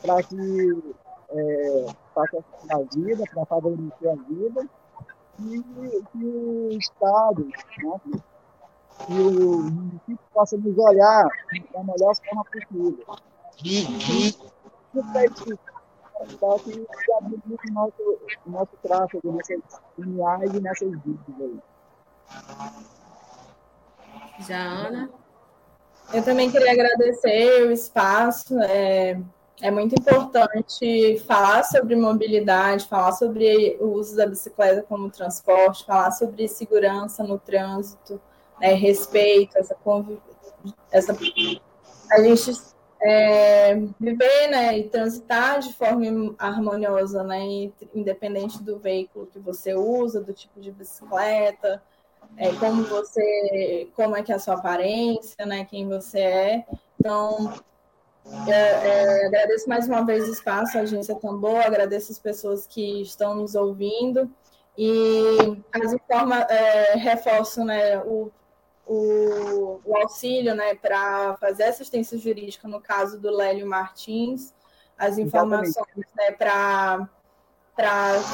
[0.00, 0.94] para que
[1.30, 4.68] é, faça a vida, para favorecer a vida,
[5.40, 5.62] e
[6.12, 8.00] que o Estado, né,
[9.06, 11.28] que o município possa nos olhar
[11.72, 13.04] da melhor forma possível.
[16.40, 19.60] Para que o nosso, nosso tráfego nessas
[19.98, 21.58] lineares e nessas vidas aí.
[24.40, 25.10] Já, Ana?
[26.12, 28.58] Eu também queria agradecer o espaço.
[28.60, 29.18] É,
[29.60, 36.10] é muito importante falar sobre mobilidade, falar sobre o uso da bicicleta como transporte, falar
[36.10, 38.20] sobre segurança no trânsito,
[38.60, 39.76] né, respeito, essa,
[40.90, 41.16] essa
[42.10, 42.52] a gente
[43.02, 47.40] é, viver né, e transitar de forma harmoniosa, né,
[47.94, 51.82] independente do veículo que você usa, do tipo de bicicleta,
[52.36, 56.66] é, como você, como é que é a sua aparência, né, quem você é.
[56.98, 57.52] Então,
[58.46, 63.02] é, é, agradeço mais uma vez o espaço, a agência Tambor, agradeço as pessoas que
[63.02, 64.30] estão nos ouvindo
[64.78, 68.30] e as informa, é, reforço né, o,
[68.86, 74.54] o, o auxílio né, para fazer assistência jurídica no caso do Lélio Martins,
[74.98, 77.08] as informações né, para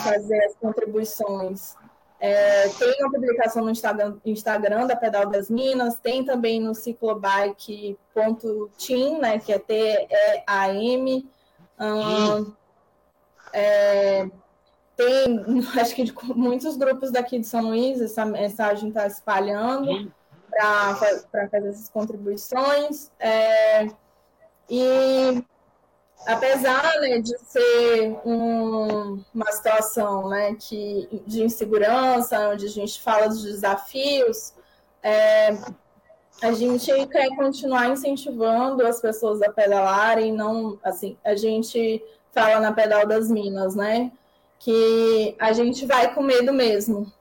[0.04, 1.76] fazer as contribuições.
[2.20, 9.20] É, tem uma publicação no Instagram, Instagram, da Pedal das Minas, tem também no ciclobike.team,
[9.20, 11.30] né, que é T-E-A-M.
[11.78, 12.52] Um,
[13.52, 14.28] é,
[14.96, 15.44] tem,
[15.80, 20.10] acho que de muitos grupos daqui de São Luís, essa mensagem está espalhando
[21.30, 23.10] para fazer essas contribuições.
[23.18, 23.88] É,
[24.68, 25.44] e
[26.26, 33.28] apesar né, de ser um, uma situação né, que, de insegurança, onde a gente fala
[33.28, 34.52] dos desafios,
[35.02, 35.56] é,
[36.42, 42.02] a gente quer continuar incentivando as pessoas a pedalarem, não assim, a gente
[42.32, 44.12] fala na pedal das minas, né?
[44.58, 47.12] Que a gente vai com medo mesmo.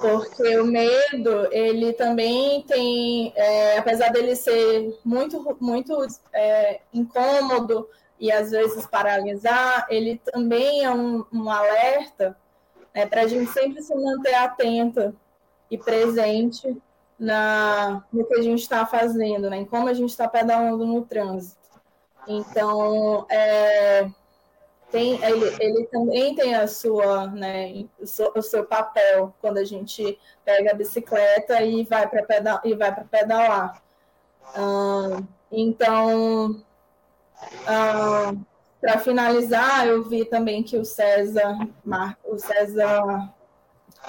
[0.00, 7.88] Porque o medo ele também tem, é, apesar dele ser muito muito é, incômodo
[8.18, 12.36] e às vezes paralisar, ele também é um, um alerta
[12.92, 15.14] é, para a gente sempre se manter atenta
[15.70, 16.76] e presente
[17.18, 21.02] na, no que a gente está fazendo, né, em como a gente está pedalando no
[21.02, 21.58] trânsito.
[22.26, 24.08] Então, é,
[24.90, 29.64] tem, ele, ele, também tem a sua, né, o seu, o, seu, papel quando a
[29.64, 33.82] gente pega a bicicleta e vai para pedal, e vai pedalar.
[34.54, 35.22] Ah,
[35.52, 36.62] então,
[37.66, 38.32] ah,
[38.80, 41.56] para finalizar, eu vi também que o César,
[42.24, 43.34] o César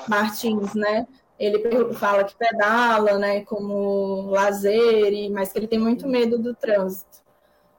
[0.08, 1.08] Martins, né,
[1.38, 7.20] ele fala que pedala, né, como lazer, mas que ele tem muito medo do trânsito.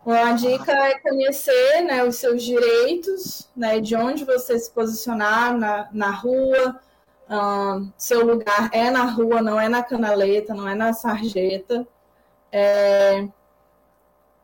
[0.05, 5.89] Uma dica é conhecer né, os seus direitos, né, de onde você se posicionar na,
[5.93, 6.81] na rua.
[7.97, 11.87] Seu lugar é na rua, não é na canaleta, não é na sarjeta.
[12.51, 13.29] É,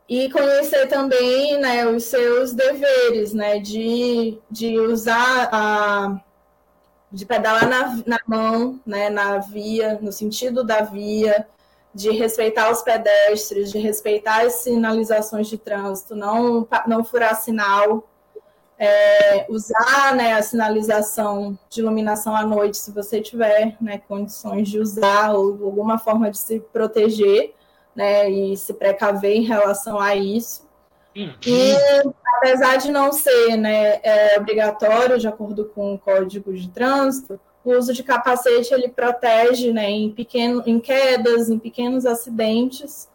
[0.07, 6.21] e conhecer também né, os seus deveres, né, de, de usar a.
[7.11, 11.47] de pedalar na, na mão, né, na via, no sentido da via,
[11.97, 18.07] de respeitar os pedestres, de respeitar as sinalizações de trânsito, não, não furar sinal,
[18.77, 24.79] é, usar né, a sinalização de iluminação à noite, se você tiver né, condições de
[24.79, 27.55] usar ou alguma forma de se proteger
[27.95, 30.67] né, e se precaver em relação a isso.
[31.15, 31.33] Uhum.
[31.47, 31.73] E
[32.37, 37.77] apesar de não ser né, é, obrigatório, de acordo com o Código de Trânsito, o
[37.77, 43.09] uso de capacete ele protege né, em, pequeno, em quedas, em pequenos acidentes,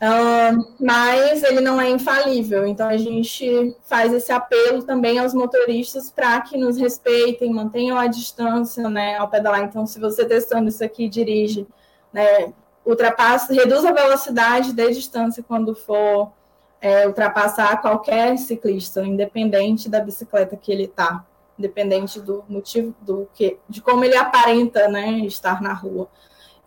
[0.00, 2.66] uh, mas ele não é infalível.
[2.66, 8.06] Então a gente faz esse apelo também aos motoristas para que nos respeitem, mantenham a
[8.06, 9.64] distância né, ao pedalar.
[9.64, 11.66] Então, se você testando isso aqui dirige,
[12.10, 12.54] né,
[12.86, 16.32] ultrapassa, reduz a velocidade de distância quando for
[16.80, 21.22] é, ultrapassar qualquer ciclista, independente da bicicleta que ele está
[21.62, 26.08] independente do motivo do que, de como ele aparenta, né, estar na rua.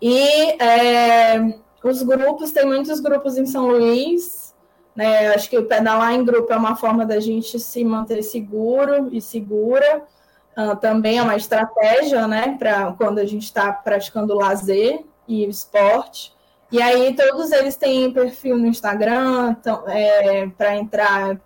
[0.02, 4.56] E é, os grupos, tem muitos grupos em São Luís,
[4.96, 9.10] né, acho que o pedalar em grupo é uma forma da gente se manter seguro
[9.12, 10.04] e segura,
[10.58, 16.34] uh, também é uma estratégia, né, para quando a gente está praticando lazer e esporte.
[16.72, 21.40] E aí todos eles têm perfil no Instagram, então, é, para entrar,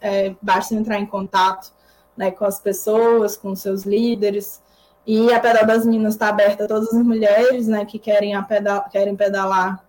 [0.00, 1.72] é, basta entrar em contato
[2.16, 4.62] né, com as pessoas, com seus líderes.
[5.06, 8.88] E a Pedal das Minas está aberta a todas as mulheres né, que querem, pedal,
[8.90, 9.84] querem pedalar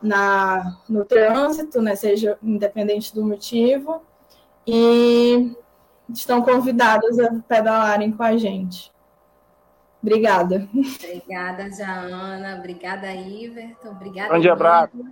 [0.00, 4.02] na, no trânsito, né, seja independente do motivo,
[4.66, 5.54] e
[6.08, 8.90] estão convidadas a pedalarem com a gente.
[10.02, 10.68] Obrigada.
[10.72, 12.56] Obrigada, Jaana.
[12.58, 13.88] Obrigada, Iverton.
[13.88, 14.28] Obrigada.
[14.28, 15.04] Grande abraço.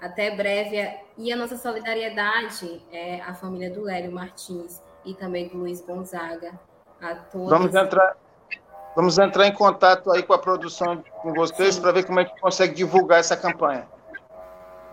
[0.00, 0.98] Até breve.
[1.18, 6.52] E a nossa solidariedade é a família do Lélio Martins e também do Luiz Gonzaga.
[7.00, 7.50] A todos.
[7.50, 8.16] Vamos entrar,
[8.94, 12.40] vamos entrar em contato aí com a produção com vocês para ver como é que
[12.40, 13.88] consegue divulgar essa campanha.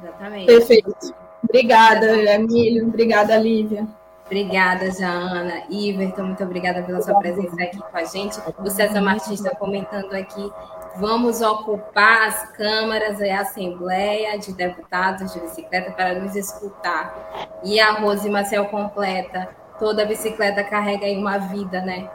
[0.02, 0.48] Exatamente.
[0.48, 0.96] Perfeito.
[1.44, 2.88] Obrigada, Emílio.
[2.88, 3.88] Obrigada, Lívia.
[4.26, 5.64] Obrigada, Jana.
[5.72, 8.40] Iverton, muito obrigada pela sua presença aqui com a gente.
[8.60, 10.52] O César Martins está comentando aqui.
[10.98, 17.60] Vamos ocupar as câmaras e a Assembleia de Deputados de Bicicleta para nos escutar.
[17.64, 19.50] E a Rose Marcel completa
[19.80, 22.10] toda bicicleta carrega aí uma vida, né?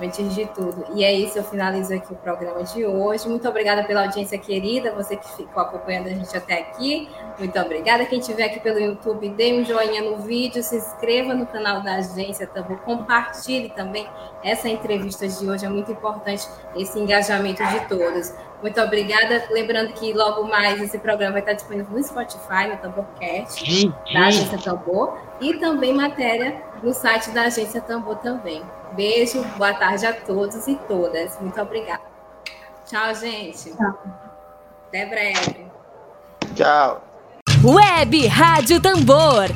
[0.00, 0.84] Antes de tudo.
[0.94, 3.28] E é isso, eu finalizo aqui o programa de hoje.
[3.28, 7.08] Muito obrigada pela audiência querida, você que ficou acompanhando a gente até aqui.
[7.36, 8.06] Muito obrigada.
[8.06, 11.96] Quem estiver aqui pelo YouTube, dê um joinha no vídeo, se inscreva no canal da
[11.96, 14.06] agência também, compartilhe também
[14.44, 15.66] essa entrevista de hoje.
[15.66, 18.32] É muito importante esse engajamento de todos.
[18.62, 19.46] Muito obrigada.
[19.50, 24.58] Lembrando que logo mais esse programa vai estar disponível no Spotify, no Tamborcast, da Agência
[24.58, 28.62] Tambor, e também matéria no site da Agência Tambor também.
[28.92, 31.38] Beijo, boa tarde a todos e todas.
[31.40, 32.02] Muito obrigada.
[32.86, 33.70] Tchau, gente.
[33.76, 33.98] Tchau.
[34.88, 35.66] Até breve.
[36.54, 37.04] Tchau.
[37.62, 39.46] Web Rádio Tambor.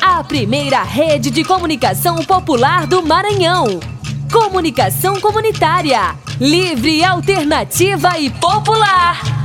[0.00, 3.80] A primeira rede de comunicação popular do Maranhão.
[4.32, 6.14] Comunicação comunitária.
[6.38, 9.37] Livre, alternativa e popular.